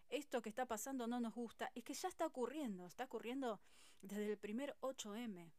Esto 0.08 0.42
que 0.42 0.48
está 0.48 0.66
pasando 0.66 1.06
no 1.06 1.20
nos 1.20 1.36
gusta, 1.36 1.70
es 1.76 1.84
que 1.84 1.94
ya 1.94 2.08
está 2.08 2.26
ocurriendo, 2.26 2.84
está 2.84 3.04
ocurriendo 3.04 3.60
desde 4.02 4.32
el 4.32 4.38
primer 4.38 4.76
8M. 4.80 5.52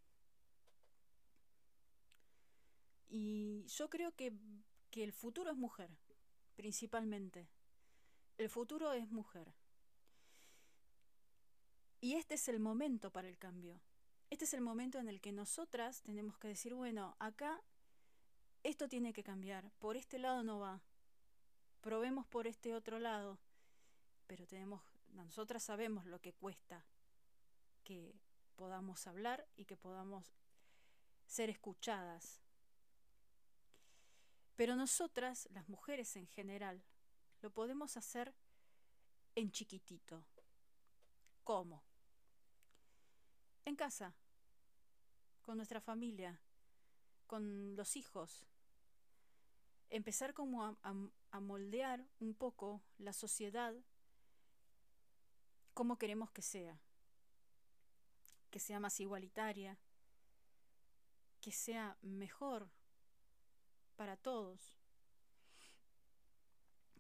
Y 3.10 3.66
yo 3.68 3.90
creo 3.90 4.14
que, 4.16 4.34
que 4.92 5.04
el 5.04 5.14
futuro 5.14 5.52
es 5.52 5.58
mujer, 5.58 5.90
principalmente. 6.56 7.48
El 8.38 8.50
futuro 8.50 8.92
es 8.94 9.10
mujer. 9.10 9.54
Y 12.00 12.14
este 12.14 12.36
es 12.36 12.48
el 12.48 12.60
momento 12.60 13.12
para 13.12 13.28
el 13.28 13.38
cambio 13.38 13.82
este 14.30 14.46
es 14.46 14.54
el 14.54 14.62
momento 14.62 15.00
en 15.00 15.08
el 15.08 15.22
que 15.22 15.32
nosotras 15.32 16.02
tenemos 16.02 16.38
que 16.38 16.50
decir, 16.50 16.74
bueno, 16.74 17.16
acá 17.20 17.62
esto 18.64 18.88
tiene 18.88 19.14
que 19.14 19.24
cambiar, 19.24 19.72
por 19.80 19.96
este 19.96 20.20
lado 20.20 20.44
no 20.44 20.60
va, 20.60 20.82
probemos 21.82 22.28
por 22.28 22.48
este 22.48 22.74
otro 22.74 23.00
lado, 23.00 23.40
pero 24.28 24.46
tenemos, 24.46 24.82
nosotras 25.14 25.64
sabemos 25.64 26.06
lo 26.06 26.20
que 26.20 26.34
cuesta 26.34 26.86
que 27.84 28.14
podamos 28.58 29.08
hablar 29.08 29.48
y 29.56 29.64
que 29.64 29.78
podamos 29.78 30.26
ser 31.26 31.50
escuchadas. 31.50 32.42
Pero 34.58 34.76
nosotras, 34.76 35.48
las 35.54 35.70
mujeres 35.70 36.16
en 36.16 36.28
general, 36.28 36.84
lo 37.42 37.52
podemos 37.52 37.96
hacer 37.96 38.34
en 39.36 39.52
chiquitito. 39.52 40.26
¿Cómo? 41.44 41.84
En 43.66 43.76
casa, 43.76 44.16
con 45.44 45.58
nuestra 45.58 45.80
familia, 45.80 46.42
con 47.28 47.76
los 47.76 47.96
hijos. 47.96 48.48
Empezar 49.92 50.34
como 50.34 50.66
a, 50.66 51.40
moldear 51.40 52.04
un 52.20 52.34
poco 52.34 52.82
la 52.98 53.14
sociedad 53.14 53.76
como 55.76 56.00
queremos 56.00 56.32
que 56.32 56.42
sea. 56.42 56.80
Que 58.50 58.58
sea 58.58 58.80
más 58.80 59.00
igualitaria, 59.00 59.78
que 61.42 61.52
sea 61.52 61.96
mejor 62.02 62.72
para 63.98 64.16
todos. 64.16 64.78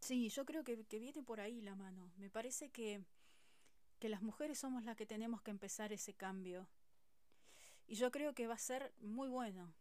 Sí, 0.01 0.30
yo 0.30 0.46
creo 0.46 0.63
que, 0.63 0.75
viene 1.00 1.24
por 1.24 1.39
ahí 1.39 1.62
la 1.62 1.75
mano. 1.75 2.12
Me 2.18 2.30
parece 2.30 2.70
que, 2.70 3.04
que 4.00 4.10
las 4.10 4.22
mujeres 4.22 4.60
somos 4.60 4.84
las 4.84 4.98
que 4.98 5.06
tenemos 5.06 5.42
que 5.42 5.51
empezar 5.51 5.94
ese 5.94 6.13
cambio. 6.13 6.68
Y 7.88 7.96
yo 7.96 8.12
creo 8.12 8.34
que 8.34 8.48
va 8.48 8.56
a 8.56 8.60
ser 8.60 8.94
muy 9.00 9.30
bueno. 9.30 9.74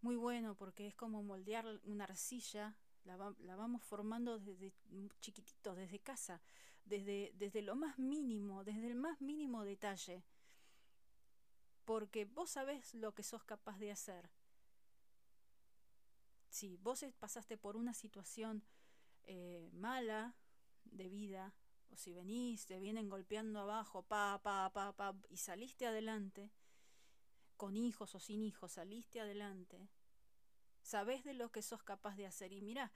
Muy 0.00 0.16
bueno 0.16 0.54
porque 0.54 0.86
es 0.86 0.94
como 0.94 1.22
moldear 1.22 1.66
una 1.84 2.04
arcilla, 2.04 2.76
la, 3.04 3.34
la 3.40 3.56
vamos 3.56 3.82
formando 3.82 4.38
desde 4.38 4.72
chiquitito, 5.20 5.74
desde 5.74 5.98
casa, 5.98 6.40
desde, 6.84 7.32
desde 7.34 7.62
lo 7.62 7.74
más 7.74 7.98
mínimo, 7.98 8.62
desde 8.62 8.86
el 8.86 8.94
más 8.94 9.20
mínimo 9.20 9.64
detalle. 9.64 10.22
Porque 11.84 12.26
vos 12.26 12.50
sabés 12.50 12.94
lo 12.94 13.12
que 13.14 13.22
sos 13.22 13.42
capaz 13.44 13.78
de 13.78 13.90
hacer. 13.90 14.30
Si 16.48 16.76
vos 16.78 17.04
pasaste 17.18 17.56
por 17.56 17.76
una 17.76 17.94
situación 17.94 18.62
eh, 19.24 19.68
mala 19.72 20.34
de 20.84 21.08
vida, 21.08 21.54
o 21.90 21.96
si 21.96 22.12
venís, 22.12 22.66
te 22.66 22.78
vienen 22.78 23.08
golpeando 23.08 23.60
abajo, 23.60 24.02
pa, 24.02 24.40
pa, 24.42 24.70
pa, 24.72 24.92
pa, 24.92 25.14
y 25.28 25.36
saliste 25.38 25.86
adelante, 25.86 26.50
con 27.56 27.76
hijos 27.76 28.14
o 28.14 28.20
sin 28.20 28.42
hijos, 28.42 28.72
saliste 28.72 29.20
adelante, 29.20 29.88
sabés 30.82 31.24
de 31.24 31.34
lo 31.34 31.50
que 31.50 31.62
sos 31.62 31.82
capaz 31.82 32.16
de 32.16 32.26
hacer. 32.26 32.52
Y 32.52 32.62
mira, 32.62 32.92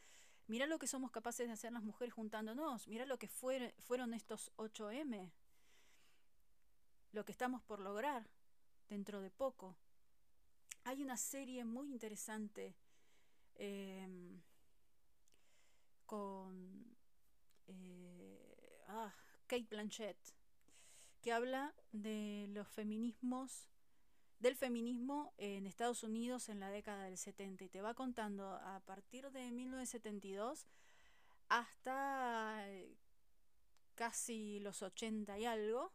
mira 0.47 0.67
lo 0.67 0.79
que 0.79 0.87
somos 0.87 1.11
capaces 1.11 1.47
de 1.47 1.53
hacer 1.53 1.73
las 1.73 1.83
mujeres 1.83 2.15
juntándonos, 2.15 2.89
mira 2.89 3.07
lo 3.07 3.19
que 3.19 3.29
fue, 3.29 3.75
fueron 3.79 4.15
estos 4.15 4.53
8M, 4.57 5.31
lo 7.13 7.25
que 7.25 7.33
estamos 7.33 7.63
por 7.63 7.81
lograr 7.81 8.27
dentro 8.89 9.21
de 9.21 9.31
poco. 9.31 9.77
Hay 10.85 11.03
una 11.03 11.17
serie 11.17 11.65
muy 11.65 11.91
interesante 11.91 12.75
eh, 13.57 14.41
con 16.07 16.97
eh, 17.67 18.85
ah, 18.89 19.15
Kate 19.47 19.67
Blanchett, 19.71 20.19
que 21.21 21.33
habla 21.33 21.75
de 21.93 22.47
los 22.51 22.69
feminismos, 22.69 23.69
del 24.39 24.57
feminismo 24.57 25.33
en 25.39 25.67
Estados 25.67 26.03
Unidos 26.03 26.49
en 26.49 26.61
la 26.61 26.71
década 26.71 27.05
del 27.05 27.17
70 27.17 27.65
y 27.65 27.69
te 27.69 27.81
va 27.81 27.95
contando 27.95 28.55
a 28.55 28.81
partir 28.81 29.31
de 29.31 29.53
1972 29.53 30.67
hasta 31.49 32.69
eh, 32.69 32.97
casi 33.95 34.59
los 34.61 34.83
80 34.83 35.39
y 35.39 35.45
algo, 35.45 35.93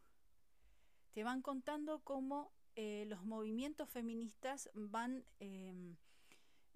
te 1.13 1.23
van 1.23 1.41
contando 1.41 1.99
cómo 2.03 2.53
eh, 2.75 3.05
los 3.07 3.23
movimientos 3.23 3.89
feministas 3.89 4.69
van 4.73 5.25
eh, 5.39 5.95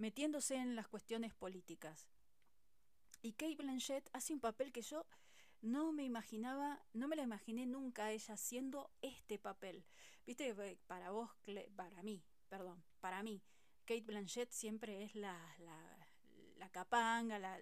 metiéndose 0.02 0.56
en 0.56 0.76
las 0.76 0.88
cuestiones 0.88 1.32
políticas. 1.32 2.10
Y 3.22 3.34
Kate 3.34 3.58
Blanchett 3.58 4.10
hace 4.14 4.34
un 4.34 4.40
papel 4.40 4.72
que 4.72 4.82
yo 4.82 5.06
no 5.62 5.92
me 5.92 6.04
imaginaba, 6.04 6.84
no 6.94 7.08
me 7.08 7.16
la 7.16 7.22
imaginé 7.22 7.68
nunca 7.68 8.12
ella 8.12 8.34
haciendo 8.34 8.90
este 9.04 9.38
papel. 9.38 9.86
Viste, 10.26 10.56
para 10.88 11.12
vos, 11.12 11.30
para 11.76 12.02
mí, 12.02 12.24
perdón, 12.50 12.84
para 13.00 13.22
mí, 13.22 13.44
Kate 13.86 14.02
Blanchett 14.02 14.50
siempre 14.50 15.04
es 15.04 15.14
la, 15.14 15.38
la, 15.60 16.08
la 16.58 16.70
capanga, 16.70 17.38
la, 17.38 17.60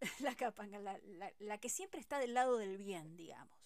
la 0.20 0.34
capanga, 0.34 0.78
la, 0.78 0.98
la, 0.98 1.32
la 1.38 1.56
que 1.56 1.70
siempre 1.70 1.98
está 1.98 2.18
del 2.18 2.34
lado 2.34 2.58
del 2.58 2.76
bien, 2.76 3.16
digamos. 3.16 3.58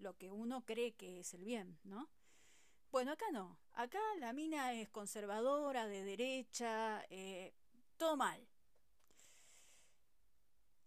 Lo 0.00 0.16
que 0.16 0.32
uno 0.32 0.64
cree 0.64 0.94
que 0.96 1.20
es 1.20 1.32
el 1.34 1.44
bien, 1.44 1.78
¿no? 1.84 2.08
Bueno, 2.90 3.12
acá 3.12 3.26
no. 3.32 3.56
Acá 3.74 4.00
la 4.18 4.32
mina 4.32 4.72
es 4.72 4.88
conservadora, 4.88 5.86
de 5.86 6.02
derecha, 6.04 7.04
eh, 7.08 7.52
todo 7.96 8.16
mal. 8.16 8.46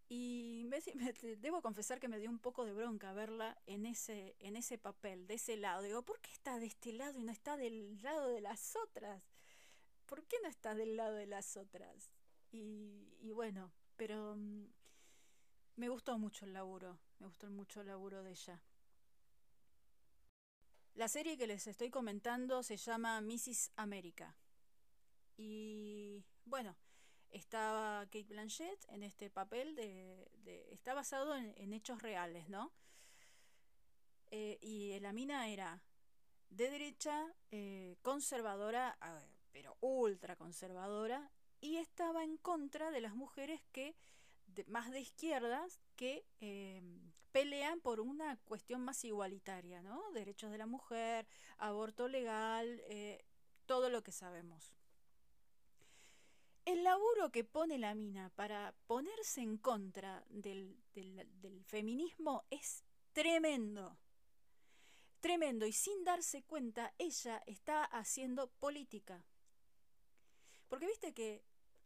Y 0.10 0.70
debo 1.40 1.62
confesar 1.62 2.00
que 2.00 2.08
me 2.08 2.20
dio 2.20 2.30
un 2.30 2.40
poco 2.40 2.66
de 2.66 2.74
bronca 2.74 3.14
verla 3.14 3.58
en 3.66 3.86
ese, 3.86 4.36
en 4.40 4.56
ese 4.56 4.78
papel, 4.78 5.28
de 5.28 5.36
ese 5.36 5.58
lado. 5.58 5.82
Digo, 5.82 6.04
¿por 6.04 6.20
qué 6.20 6.32
está 6.32 6.60
de 6.60 6.66
este 6.66 6.94
lado 6.94 7.18
y 7.18 7.24
no 7.24 7.32
está 7.32 7.58
del 7.58 8.02
lado 8.02 8.28
de 8.28 8.42
las 8.42 8.76
otras? 8.76 9.24
¿Por 10.06 10.24
qué 10.26 10.38
no 10.44 10.50
está 10.50 10.76
del 10.76 10.98
lado 10.98 11.16
de 11.16 11.26
las 11.26 11.58
otras? 11.58 12.12
Y, 12.52 13.32
bueno, 13.32 13.72
pero 13.98 14.34
um, 14.34 14.68
me 15.78 15.90
gustó 15.90 16.20
mucho 16.20 16.46
el 16.46 16.54
laburo, 16.54 17.00
me 17.20 17.28
gustó 17.28 17.50
mucho 17.50 17.82
el 17.82 17.88
laburo 17.88 18.22
de 18.22 18.32
ella. 18.32 18.62
La 20.96 21.08
serie 21.08 21.38
que 21.38 21.48
les 21.48 21.66
estoy 21.66 21.90
comentando 21.90 22.62
se 22.62 22.78
llama 22.78 23.20
Mrs. 23.20 23.72
America. 23.78 24.38
Y 25.38 26.24
bueno, 26.46 26.78
estaba 27.32 28.06
Kate 28.06 28.28
Blanchett 28.30 28.86
en 28.90 29.02
este 29.02 29.32
papel 29.32 29.76
de, 29.76 30.30
está 30.72 30.94
basado 30.94 31.36
en, 31.36 31.74
hechos 31.74 32.04
reales, 32.04 32.48
¿no? 32.48 32.72
Eh, 34.30 34.60
y 34.62 35.00
la 35.00 35.14
mina 35.14 35.48
era 35.50 35.82
de 36.50 36.70
derecha, 36.70 37.26
eh, 37.50 37.98
conservadora, 38.04 38.96
pero 39.52 39.76
ultra 39.82 40.36
conservadora, 40.36 41.32
y 41.60 41.78
estaba 41.78 42.24
en 42.24 42.38
contra 42.38 42.92
de 42.92 43.02
las 43.02 43.16
mujeres 43.16 43.62
que 43.72 43.96
de, 44.46 44.64
más 44.66 44.92
de 44.92 45.02
izquierdas 45.02 45.80
que 45.96 46.24
eh, 46.40 46.84
pelean 47.34 47.82
por 47.82 48.00
una 48.00 48.38
cuestión 48.46 48.82
más 48.82 49.04
igualitaria, 49.04 49.82
¿no? 49.82 50.12
Derechos 50.12 50.52
de 50.52 50.60
la 50.60 50.68
mujer, 50.68 51.28
aborto 51.58 52.08
legal, 52.08 52.80
eh, 52.88 53.26
todo 53.66 53.90
lo 53.90 54.04
que 54.04 54.12
sabemos. 54.12 54.72
El 56.66 56.84
laburo 56.84 57.32
que 57.32 57.44
pone 57.44 57.78
la 57.78 57.96
mina 57.96 58.30
para 58.36 58.74
ponerse 58.88 59.42
en 59.42 59.58
contra 59.58 60.24
del, 60.30 60.78
feminismo 61.66 62.46
es 62.52 62.86
tremendo. 63.12 63.98
Tremendo. 65.20 65.66
Y 65.66 65.74
sin 65.74 66.04
darse 66.04 66.44
cuenta, 66.44 66.94
ella 67.00 67.42
está 67.48 67.84
haciendo 67.84 68.48
política. 68.48 69.26
Porque 70.70 70.86
viste 70.86 71.14
que 71.14 71.44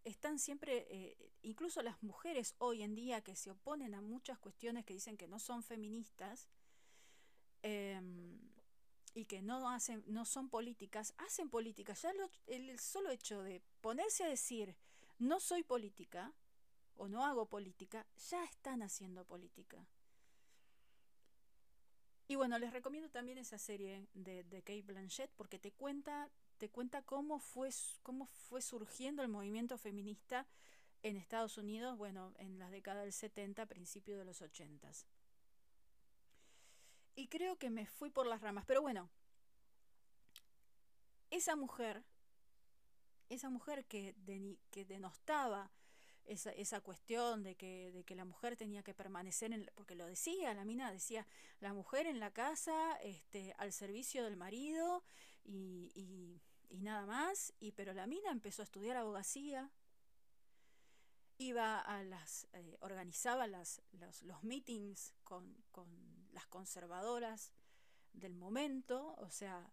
están 0.07 0.39
siempre, 0.39 0.87
eh, 0.89 1.31
incluso 1.41 1.81
las 1.81 2.01
mujeres 2.01 2.55
hoy 2.59 2.81
en 2.81 2.95
día 2.95 3.21
que 3.21 3.35
se 3.35 3.51
oponen 3.51 3.93
a 3.93 4.01
muchas 4.01 4.39
cuestiones 4.39 4.85
que 4.85 4.93
dicen 4.93 5.17
que 5.17 5.27
no 5.27 5.39
son 5.39 5.63
feministas 5.63 6.47
eh, 7.63 8.01
y 9.13 9.25
que 9.25 9.41
no, 9.41 9.69
hacen, 9.69 10.03
no 10.07 10.25
son 10.25 10.49
políticas, 10.49 11.13
hacen 11.17 11.49
política. 11.49 11.93
Ya 11.93 12.11
el 12.47 12.79
solo 12.79 13.09
hecho 13.09 13.41
de 13.43 13.61
ponerse 13.81 14.23
a 14.23 14.29
decir 14.29 14.75
no 15.19 15.39
soy 15.39 15.63
política 15.63 16.33
o 16.95 17.07
no 17.07 17.25
hago 17.25 17.45
política, 17.47 18.05
ya 18.29 18.43
están 18.43 18.81
haciendo 18.81 19.25
política. 19.25 19.85
Y 22.27 22.35
bueno, 22.35 22.59
les 22.59 22.73
recomiendo 22.73 23.09
también 23.09 23.37
esa 23.37 23.57
serie 23.57 24.07
de, 24.13 24.43
de 24.43 24.61
Kate 24.61 24.81
Blanchett 24.81 25.31
porque 25.35 25.59
te 25.59 25.71
cuenta 25.71 26.29
te 26.57 26.69
cuenta 26.69 27.01
cómo 27.01 27.39
fue, 27.39 27.69
cómo 28.03 28.25
fue 28.25 28.61
surgiendo 28.61 29.21
el 29.21 29.29
movimiento 29.29 29.77
feminista 29.77 30.47
en 31.03 31.17
Estados 31.17 31.57
Unidos, 31.57 31.97
bueno, 31.97 32.33
en 32.37 32.59
las 32.59 32.71
décadas 32.71 33.03
del 33.03 33.13
70, 33.13 33.65
principios 33.67 34.17
de 34.17 34.25
los 34.25 34.41
80. 34.41 34.91
Y 37.15 37.27
creo 37.27 37.57
que 37.57 37.69
me 37.69 37.85
fui 37.85 38.09
por 38.09 38.27
las 38.27 38.41
ramas, 38.41 38.65
pero 38.65 38.81
bueno, 38.81 39.09
esa 41.29 41.55
mujer, 41.55 42.03
esa 43.29 43.49
mujer 43.49 43.85
que, 43.85 44.15
que 44.71 44.85
denostaba 44.85 45.71
esa, 46.27 46.51
esa 46.51 46.81
cuestión 46.81 47.43
de 47.43 47.55
que, 47.55 47.91
de 47.91 48.03
que 48.03 48.15
la 48.15 48.25
mujer 48.25 48.55
tenía 48.55 48.83
que 48.83 48.93
permanecer, 48.93 49.53
en, 49.53 49.69
porque 49.75 49.95
lo 49.95 50.05
decía, 50.05 50.53
la 50.53 50.65
mina 50.65 50.91
decía, 50.91 51.25
la 51.59 51.73
mujer 51.73 52.05
en 52.05 52.19
la 52.19 52.31
casa, 52.31 52.97
este, 53.01 53.55
al 53.57 53.71
servicio 53.71 54.23
del 54.23 54.35
marido, 54.35 55.03
y, 55.43 56.41
y 56.69 56.81
nada 56.81 57.05
más, 57.05 57.53
y 57.59 57.71
pero 57.71 57.93
la 57.93 58.07
mina 58.07 58.31
empezó 58.31 58.61
a 58.61 58.65
estudiar 58.65 58.97
abogacía, 58.97 59.71
iba 61.37 61.79
a 61.79 62.03
las, 62.03 62.47
eh, 62.53 62.77
organizaba 62.81 63.47
las, 63.47 63.81
los, 63.91 64.23
los 64.23 64.43
meetings 64.43 65.13
con, 65.23 65.55
con 65.71 65.87
las 66.33 66.47
conservadoras 66.47 67.51
del 68.13 68.35
momento, 68.35 69.15
o 69.17 69.29
sea, 69.29 69.71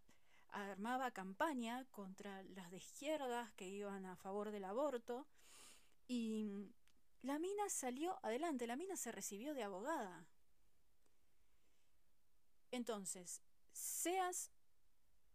armaba 0.48 1.10
campaña 1.10 1.84
contra 1.90 2.42
las 2.42 2.70
de 2.70 2.76
izquierdas 2.76 3.52
que 3.54 3.66
iban 3.66 4.06
a 4.06 4.16
favor 4.16 4.50
del 4.50 4.64
aborto 4.64 5.26
y 6.06 6.70
la 7.22 7.38
mina 7.38 7.68
salió 7.70 8.18
adelante, 8.22 8.66
la 8.66 8.76
mina 8.76 8.96
se 8.96 9.10
recibió 9.10 9.54
de 9.54 9.62
abogada. 9.62 10.26
Entonces, 12.70 13.40
seas 13.72 14.50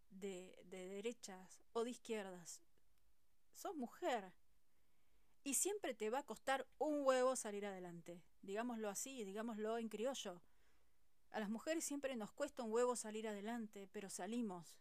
de, 0.09 0.57
de 0.65 0.87
derechas 0.87 1.61
o 1.73 1.83
de 1.83 1.91
izquierdas, 1.91 2.61
sos 3.53 3.75
mujer 3.75 4.33
y 5.43 5.53
siempre 5.53 5.93
te 5.93 6.09
va 6.09 6.19
a 6.19 6.25
costar 6.25 6.67
un 6.77 7.05
huevo 7.05 7.35
salir 7.35 7.65
adelante. 7.65 8.21
Digámoslo 8.41 8.89
así, 8.89 9.23
digámoslo 9.23 9.77
en 9.77 9.89
criollo. 9.89 10.41
A 11.31 11.39
las 11.39 11.49
mujeres 11.49 11.83
siempre 11.83 12.15
nos 12.15 12.31
cuesta 12.31 12.63
un 12.63 12.71
huevo 12.71 12.95
salir 12.95 13.27
adelante, 13.27 13.87
pero 13.91 14.09
salimos. 14.09 14.79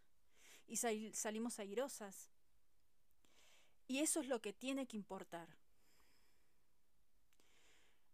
Y 0.67 0.77
sal 0.77 1.14
salimos 1.14 1.59
airosas. 1.59 2.29
Y 3.87 4.01
eso 4.01 4.21
es 4.21 4.29
lo 4.29 4.41
que 4.41 4.53
tiene 4.53 4.87
que 4.87 4.97
importar. 4.97 5.49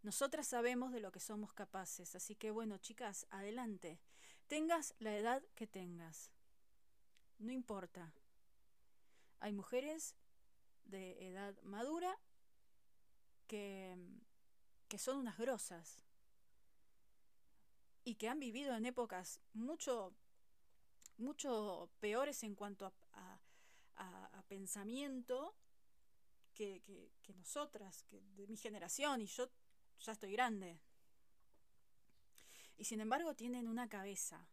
Nosotras 0.03 0.47
sabemos 0.47 0.93
de 0.93 1.01
lo 1.01 1.11
que 1.11 1.21
somos 1.21 1.53
capaces, 1.55 2.15
así 2.15 2.37
que 2.37 2.51
bueno, 2.51 2.79
chicas, 2.79 3.27
adelante. 3.31 3.99
Tengas 4.47 4.95
la 4.99 5.17
edad 5.17 5.43
que 5.55 5.67
tengas. 5.67 6.31
No 7.39 7.53
importa. 7.53 8.13
Hay 9.41 9.53
mujeres 9.53 10.15
de 10.85 11.29
edad 11.29 11.55
madura 11.63 12.19
que, 13.47 13.97
que 14.89 14.99
son 14.99 15.19
unas 15.19 15.39
grosas 15.39 16.03
y 18.05 18.17
que 18.17 18.29
han 18.29 18.39
vivido 18.39 18.75
en 18.77 18.87
épocas 18.87 19.41
mucho, 19.55 20.15
mucho 21.17 21.91
peores 22.01 22.43
en 22.43 22.55
cuanto 22.55 22.93
a, 23.13 23.41
a, 23.97 24.43
pensamiento 24.49 25.57
que, 26.53 26.83
que, 26.83 27.11
que, 27.23 27.33
nosotras, 27.33 28.03
que 28.05 28.21
de 28.37 28.47
mi 28.47 28.57
generación, 28.57 29.23
y 29.23 29.27
yo 29.27 29.49
ya 30.01 30.13
estoy 30.13 30.33
grande. 30.33 30.79
Y 32.77 32.85
sin 32.85 33.01
embargo 33.01 33.35
tienen 33.35 33.69
una 33.69 33.89
cabeza, 33.89 34.47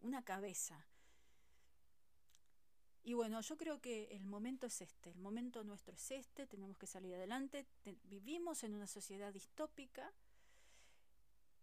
una 0.00 0.24
cabeza. 0.24 0.84
Y 3.04 3.14
bueno, 3.14 3.40
yo 3.40 3.56
creo 3.56 3.80
que 3.80 4.04
el 4.12 4.24
momento 4.24 4.66
es 4.66 4.80
este, 4.80 5.10
el 5.10 5.18
momento 5.18 5.64
nuestro 5.64 5.94
es 5.94 6.10
este, 6.12 6.46
tenemos 6.46 6.78
que 6.78 6.86
salir 6.86 7.14
adelante, 7.14 7.66
te, 7.82 7.96
vivimos 8.04 8.62
en 8.62 8.74
una 8.74 8.86
sociedad 8.86 9.32
distópica 9.32 10.12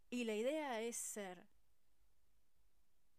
y 0.10 0.26
la 0.26 0.36
idea 0.36 0.82
es 0.82 0.98
ser 0.98 1.48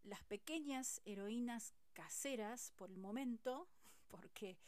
las 0.03 0.23
pequeñas 0.25 1.01
heroínas 1.05 1.73
caseras 1.95 2.73
por 2.77 2.91
el 2.91 2.99
momento, 2.99 3.69
porque 4.09 4.59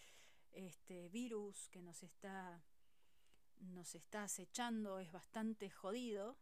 este 0.52 1.08
virus 1.08 1.68
que 1.68 1.82
nos 1.82 2.02
está 2.02 2.62
nos 3.58 3.94
está 3.94 4.24
acechando 4.24 4.98
es 4.98 5.12
bastante 5.12 5.70
jodido, 5.70 6.36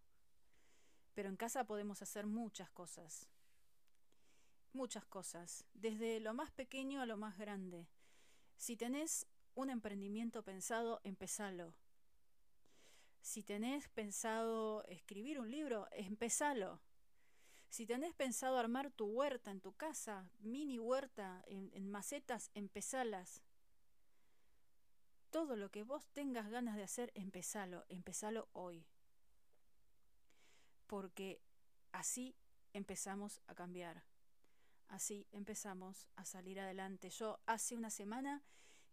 pero 1.15 1.29
en 1.29 1.37
casa 1.37 1.65
podemos 1.65 2.01
hacer 2.03 2.27
muchas 2.27 2.71
cosas. 2.71 3.30
Muchas 4.73 5.05
cosas, 5.05 5.65
desde 5.75 6.21
lo 6.21 6.33
más 6.33 6.51
pequeño 6.53 7.01
a 7.01 7.07
lo 7.07 7.17
más 7.17 7.37
grande. 7.37 7.89
Si 8.57 8.77
tenés 8.77 9.27
un 9.55 9.71
emprendimiento 9.71 10.45
pensado, 10.45 11.01
empezalo. 11.03 11.75
Si 13.21 13.43
tenés 13.43 13.89
pensado 13.89 14.85
escribir 14.85 15.41
un 15.41 15.51
libro, 15.51 15.89
empezalo. 15.91 16.81
Si 17.69 17.87
tenés 17.87 18.15
pensado 18.15 18.59
armar 18.59 18.91
tu 18.91 19.07
huerta 19.07 19.51
en 19.51 19.61
tu 19.61 19.73
casa, 19.73 20.31
mini 20.41 20.79
huerta 20.79 21.43
en, 21.47 21.71
en 21.75 21.91
macetas, 21.91 22.51
empezalas 22.55 23.43
todo 25.31 25.57
lo 25.57 25.71
que 25.71 25.85
vos 25.85 26.09
tengas 26.09 26.51
ganas 26.51 26.77
de 26.77 26.83
hacer, 26.83 27.13
empezalo, 27.15 27.85
empezalo 27.89 28.49
hoy. 28.53 28.85
Porque 30.87 31.41
así 31.93 32.37
empezamos 32.73 33.41
a 33.47 33.55
cambiar. 33.55 34.03
Así 34.91 35.29
empezamos 35.31 36.09
a 36.17 36.25
salir 36.25 36.59
adelante. 36.59 37.11
Yo 37.11 37.39
hace 37.47 37.77
una 37.77 37.91
semana 37.91 38.43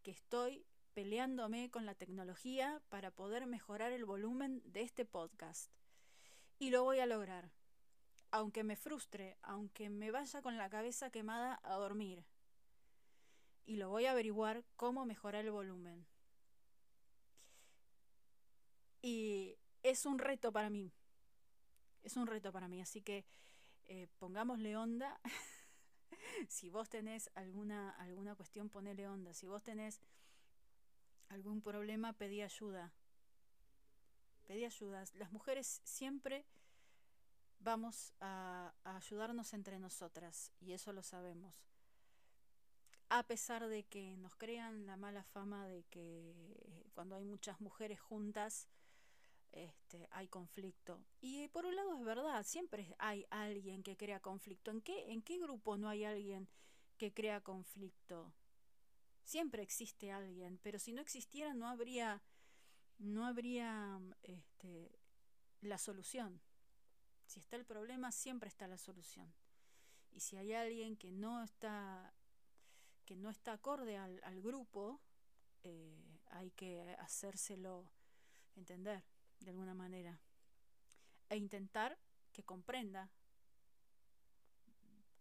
que 0.03 0.11
estoy 0.11 0.63
peleándome 0.93 1.71
con 1.71 1.87
la 1.87 1.95
tecnología 1.95 2.83
para 2.89 3.09
poder 3.09 3.47
mejorar 3.47 3.91
el 3.91 4.05
volumen 4.05 4.61
de 4.63 4.81
este 4.83 5.05
podcast. 5.05 5.71
Y 6.59 6.69
lo 6.69 6.83
voy 6.83 6.99
a 6.99 7.07
lograr. 7.07 7.51
Aunque 8.29 8.63
me 8.63 8.75
frustre, 8.75 9.37
aunque 9.41 9.89
me 9.89 10.11
vaya 10.11 10.43
con 10.43 10.55
la 10.55 10.69
cabeza 10.69 11.09
quemada 11.09 11.59
a 11.63 11.73
dormir. 11.73 12.23
Y 13.65 13.77
lo 13.77 13.89
voy 13.89 14.05
a 14.05 14.11
averiguar 14.11 14.63
cómo 14.75 15.03
mejorar 15.03 15.45
el 15.45 15.51
volumen. 15.51 16.05
Y 19.01 19.57
es 19.81 20.05
un 20.05 20.19
reto 20.19 20.51
para 20.51 20.69
mí. 20.69 20.93
Es 22.03 22.17
un 22.17 22.27
reto 22.27 22.51
para 22.51 22.67
mí. 22.67 22.81
Así 22.81 23.01
que 23.01 23.25
eh, 23.85 24.07
pongámosle 24.19 24.77
onda. 24.77 25.19
si 26.47 26.69
vos 26.69 26.89
tenés 26.89 27.29
alguna, 27.35 27.91
alguna 27.91 28.35
cuestión, 28.35 28.69
ponele 28.69 29.07
onda. 29.07 29.33
Si 29.33 29.47
vos 29.47 29.63
tenés 29.63 30.01
algún 31.29 31.61
problema, 31.61 32.13
pedí 32.13 32.41
ayuda. 32.41 32.91
Pedí 34.45 34.65
ayuda. 34.65 35.03
Las 35.15 35.31
mujeres 35.31 35.81
siempre 35.83 36.45
vamos 37.59 38.13
a, 38.19 38.73
a 38.83 38.97
ayudarnos 38.97 39.53
entre 39.53 39.79
nosotras. 39.79 40.51
Y 40.61 40.73
eso 40.73 40.93
lo 40.93 41.03
sabemos 41.03 41.67
a 43.09 43.23
pesar 43.23 43.67
de 43.67 43.83
que 43.83 44.17
nos 44.17 44.35
crean 44.35 44.85
la 44.85 44.97
mala 44.97 45.23
fama 45.23 45.67
de 45.67 45.83
que 45.83 46.89
cuando 46.93 47.15
hay 47.15 47.23
muchas 47.23 47.61
mujeres 47.61 47.99
juntas 47.99 48.67
este, 49.51 50.07
hay 50.11 50.27
conflicto. 50.27 51.03
Y 51.21 51.47
por 51.49 51.65
un 51.65 51.75
lado 51.75 51.95
es 51.95 52.03
verdad, 52.03 52.43
siempre 52.45 52.95
hay 52.99 53.25
alguien 53.29 53.83
que 53.83 53.97
crea 53.97 54.19
conflicto. 54.19 54.71
¿En 54.71 54.81
qué, 54.81 55.11
¿En 55.11 55.21
qué 55.21 55.39
grupo 55.39 55.77
no 55.77 55.89
hay 55.89 56.03
alguien 56.03 56.47
que 56.97 57.13
crea 57.13 57.41
conflicto? 57.41 58.33
Siempre 59.23 59.61
existe 59.61 60.11
alguien, 60.11 60.59
pero 60.61 60.79
si 60.79 60.93
no 60.93 61.01
existiera 61.01 61.53
no 61.53 61.67
habría, 61.67 62.21
no 62.97 63.25
habría 63.25 63.99
este, 64.23 64.99
la 65.61 65.77
solución. 65.77 66.39
Si 67.25 67.39
está 67.39 67.57
el 67.57 67.65
problema, 67.65 68.11
siempre 68.11 68.47
está 68.47 68.67
la 68.67 68.77
solución. 68.77 69.33
Y 70.11 70.21
si 70.21 70.37
hay 70.37 70.53
alguien 70.53 70.95
que 70.95 71.11
no 71.11 71.43
está, 71.43 72.13
que 73.05 73.17
no 73.17 73.29
está 73.29 73.53
acorde 73.53 73.97
al, 73.97 74.21
al 74.23 74.41
grupo, 74.41 75.01
eh, 75.63 76.19
hay 76.27 76.51
que 76.51 76.95
hacérselo 76.99 77.91
entender 78.55 79.03
de 79.39 79.49
alguna 79.51 79.73
manera 79.73 80.19
e 81.29 81.37
intentar 81.37 81.97
que 82.31 82.43
comprenda 82.43 83.09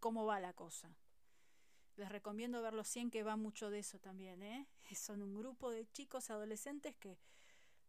cómo 0.00 0.24
va 0.24 0.40
la 0.40 0.52
cosa. 0.52 0.94
Les 1.96 2.08
recomiendo 2.08 2.62
ver 2.62 2.74
los 2.74 2.88
100 2.88 3.10
que 3.10 3.22
va 3.22 3.36
mucho 3.36 3.70
de 3.70 3.78
eso 3.78 3.98
también. 3.98 4.42
¿eh? 4.42 4.66
Son 4.94 5.22
un 5.22 5.36
grupo 5.36 5.70
de 5.70 5.90
chicos 5.92 6.30
adolescentes 6.30 6.94
que, 6.96 7.18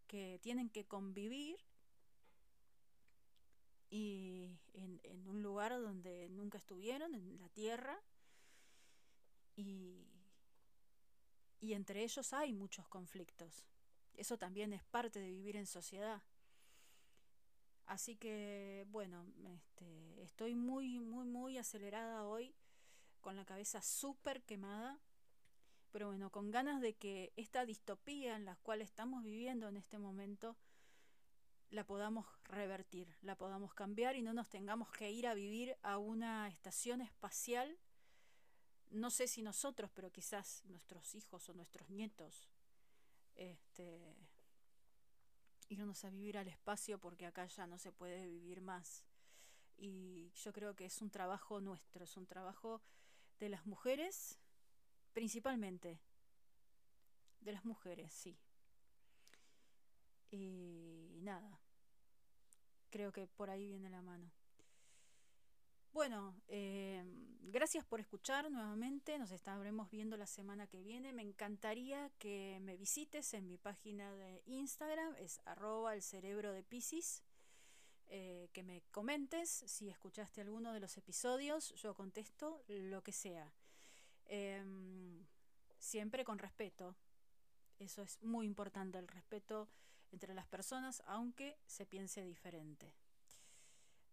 que 0.08 0.40
tienen 0.42 0.70
que 0.70 0.86
convivir 0.86 1.60
y 3.90 4.58
en, 4.74 5.00
en, 5.04 5.28
un 5.28 5.42
lugar 5.42 5.72
donde 5.72 6.28
nunca 6.30 6.58
estuvieron, 6.58 7.16
en 7.16 7.38
la 7.38 7.48
tierra, 7.50 7.98
y, 9.56 10.06
y 11.62 11.74
entre 11.74 12.04
ellos 12.04 12.34
hay 12.34 12.54
muchos 12.54 12.88
conflictos. 12.88 13.66
Eso 14.18 14.38
también 14.38 14.74
es 14.74 14.84
parte 14.84 15.20
de 15.20 15.30
vivir 15.30 15.56
en 15.56 15.68
sociedad. 15.68 16.22
Así 17.86 18.18
que, 18.18 18.86
bueno, 18.90 19.26
este, 19.46 20.22
estoy 20.24 20.56
muy, 20.56 21.00
muy, 21.00 21.26
muy 21.26 21.58
acelerada 21.58 22.26
hoy, 22.26 22.54
con 23.22 23.36
la 23.36 23.46
cabeza 23.46 23.82
súper 23.82 24.42
quemada, 24.44 25.00
pero 25.92 26.08
bueno, 26.08 26.32
con 26.32 26.52
ganas 26.52 26.82
de 26.82 26.96
que 26.96 27.32
esta 27.38 27.66
distopía 27.66 28.36
en 28.36 28.44
la 28.44 28.58
cual 28.58 28.82
estamos 28.82 29.24
viviendo 29.24 29.70
en 29.70 29.78
este 29.78 30.00
momento, 30.00 30.58
la 31.70 31.86
podamos 31.86 32.26
revertir, 32.46 33.16
la 33.22 33.38
podamos 33.38 33.74
cambiar 33.74 34.16
y 34.16 34.22
no 34.22 34.34
nos 34.34 34.50
tengamos 34.50 34.90
que 34.92 35.12
ir 35.12 35.28
a 35.28 35.34
vivir 35.34 35.78
a 35.84 35.98
una 35.98 36.48
estación 36.50 37.02
espacial, 37.02 37.78
no 38.90 39.12
sé 39.12 39.28
si 39.28 39.42
nosotros, 39.42 39.92
pero 39.94 40.12
quizás 40.12 40.64
nuestros 40.66 41.14
hijos 41.16 41.48
o 41.50 41.54
nuestros 41.54 41.90
nietos 41.90 42.50
este, 43.38 44.16
irnos 45.70 46.04
a 46.04 46.10
vivir 46.10 46.38
al 46.38 46.48
espacio 46.48 47.00
porque 47.00 47.26
acá 47.26 47.46
ya 47.46 47.68
no 47.68 47.78
se 47.78 47.92
puede 47.92 48.28
vivir 48.28 48.62
más. 48.62 49.04
Y 49.78 50.32
yo 50.32 50.52
creo 50.52 50.76
que 50.76 50.86
es 50.86 51.02
un 51.02 51.10
trabajo 51.10 51.62
nuestro, 51.62 52.04
es 52.04 52.18
un 52.18 52.26
trabajo 52.26 52.82
de 53.40 53.50
las 53.50 53.66
mujeres 53.66 54.40
principalmente. 55.14 56.00
De 57.40 57.52
las 57.52 57.64
mujeres, 57.64 58.12
sí. 58.12 58.38
Y 60.32 61.20
nada, 61.22 61.60
creo 62.90 63.12
que 63.12 63.28
por 63.28 63.50
ahí 63.50 63.68
viene 63.68 63.90
la 63.90 64.02
mano. 64.02 64.32
Bueno, 65.94 66.36
eh, 66.48 67.04
gracias 67.42 67.86
por 67.86 68.00
escuchar 68.00 68.52
nuevamente. 68.52 69.18
Nos 69.18 69.32
estaremos 69.32 69.90
viendo 69.90 70.18
la 70.18 70.28
semana 70.28 70.68
que 70.68 70.82
viene. 70.82 71.14
Me 71.14 71.24
encantaría 71.24 72.12
que 72.20 72.60
me 72.62 72.78
visites 72.78 73.34
en 73.34 73.48
mi 73.48 73.58
página 73.58 74.12
de 74.14 74.44
Instagram, 74.46 75.16
es 75.18 75.42
arroba 75.46 75.94
el 75.94 76.02
cerebro 76.02 76.52
de 76.52 76.64
Pisces. 76.64 77.24
Eh, 78.10 78.50
que 78.54 78.64
me 78.64 78.84
comentes 78.92 79.50
si 79.50 79.90
escuchaste 79.90 80.40
alguno 80.40 80.72
de 80.72 80.80
los 80.80 80.96
episodios. 80.98 81.74
Yo 81.76 81.94
contesto 81.94 82.64
lo 82.68 83.04
que 83.04 83.12
sea. 83.12 83.52
Em, 84.26 85.26
siempre 85.80 86.24
con 86.24 86.40
respeto. 86.40 86.96
Eso 87.80 88.02
es 88.02 88.22
muy 88.24 88.46
importante, 88.46 88.98
el 88.98 89.08
respeto 89.08 89.68
entre 90.12 90.34
las 90.34 90.48
personas, 90.48 91.04
aunque 91.06 91.58
se 91.66 91.86
piense 91.86 92.24
diferente. 92.24 92.94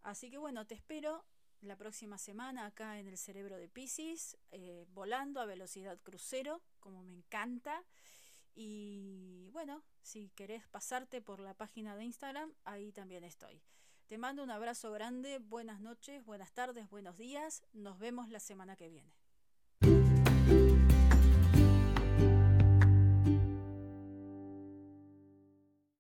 Así 0.03 0.31
que 0.31 0.39
bueno, 0.39 0.67
te 0.67 0.75
espero 0.75 1.25
la 1.65 1.77
próxima 1.77 2.19
semana 2.19 2.67
acá 2.67 2.99
en 2.99 3.09
el 3.09 3.19
cerebro 3.19 3.57
de 3.57 3.69
Pisces, 3.69 4.37
eh, 4.51 4.87
volando 4.91 5.41
a 5.41 5.47
velocidad 5.47 5.99
crucero, 6.03 6.63
como 6.81 7.03
me 7.03 7.13
encanta. 7.13 7.85
Y 8.55 9.49
bueno, 9.53 9.83
si 10.03 10.31
querés 10.31 10.69
pasarte 10.69 11.21
por 11.21 11.41
la 11.41 11.55
página 11.55 11.97
de 11.97 12.05
Instagram, 12.05 12.53
ahí 12.65 12.93
también 12.93 13.25
estoy. 13.25 13.63
Te 14.07 14.19
mando 14.19 14.43
un 14.43 14.51
abrazo 14.51 14.93
grande, 14.93 15.39
buenas 15.39 15.81
noches, 15.81 16.25
buenas 16.25 16.53
tardes, 16.53 16.89
buenos 16.91 17.17
días. 17.17 17.65
Nos 17.73 17.99
vemos 17.99 18.29
la 18.29 18.41
semana 18.41 18.77
que 18.77 18.89
viene. 18.89 19.24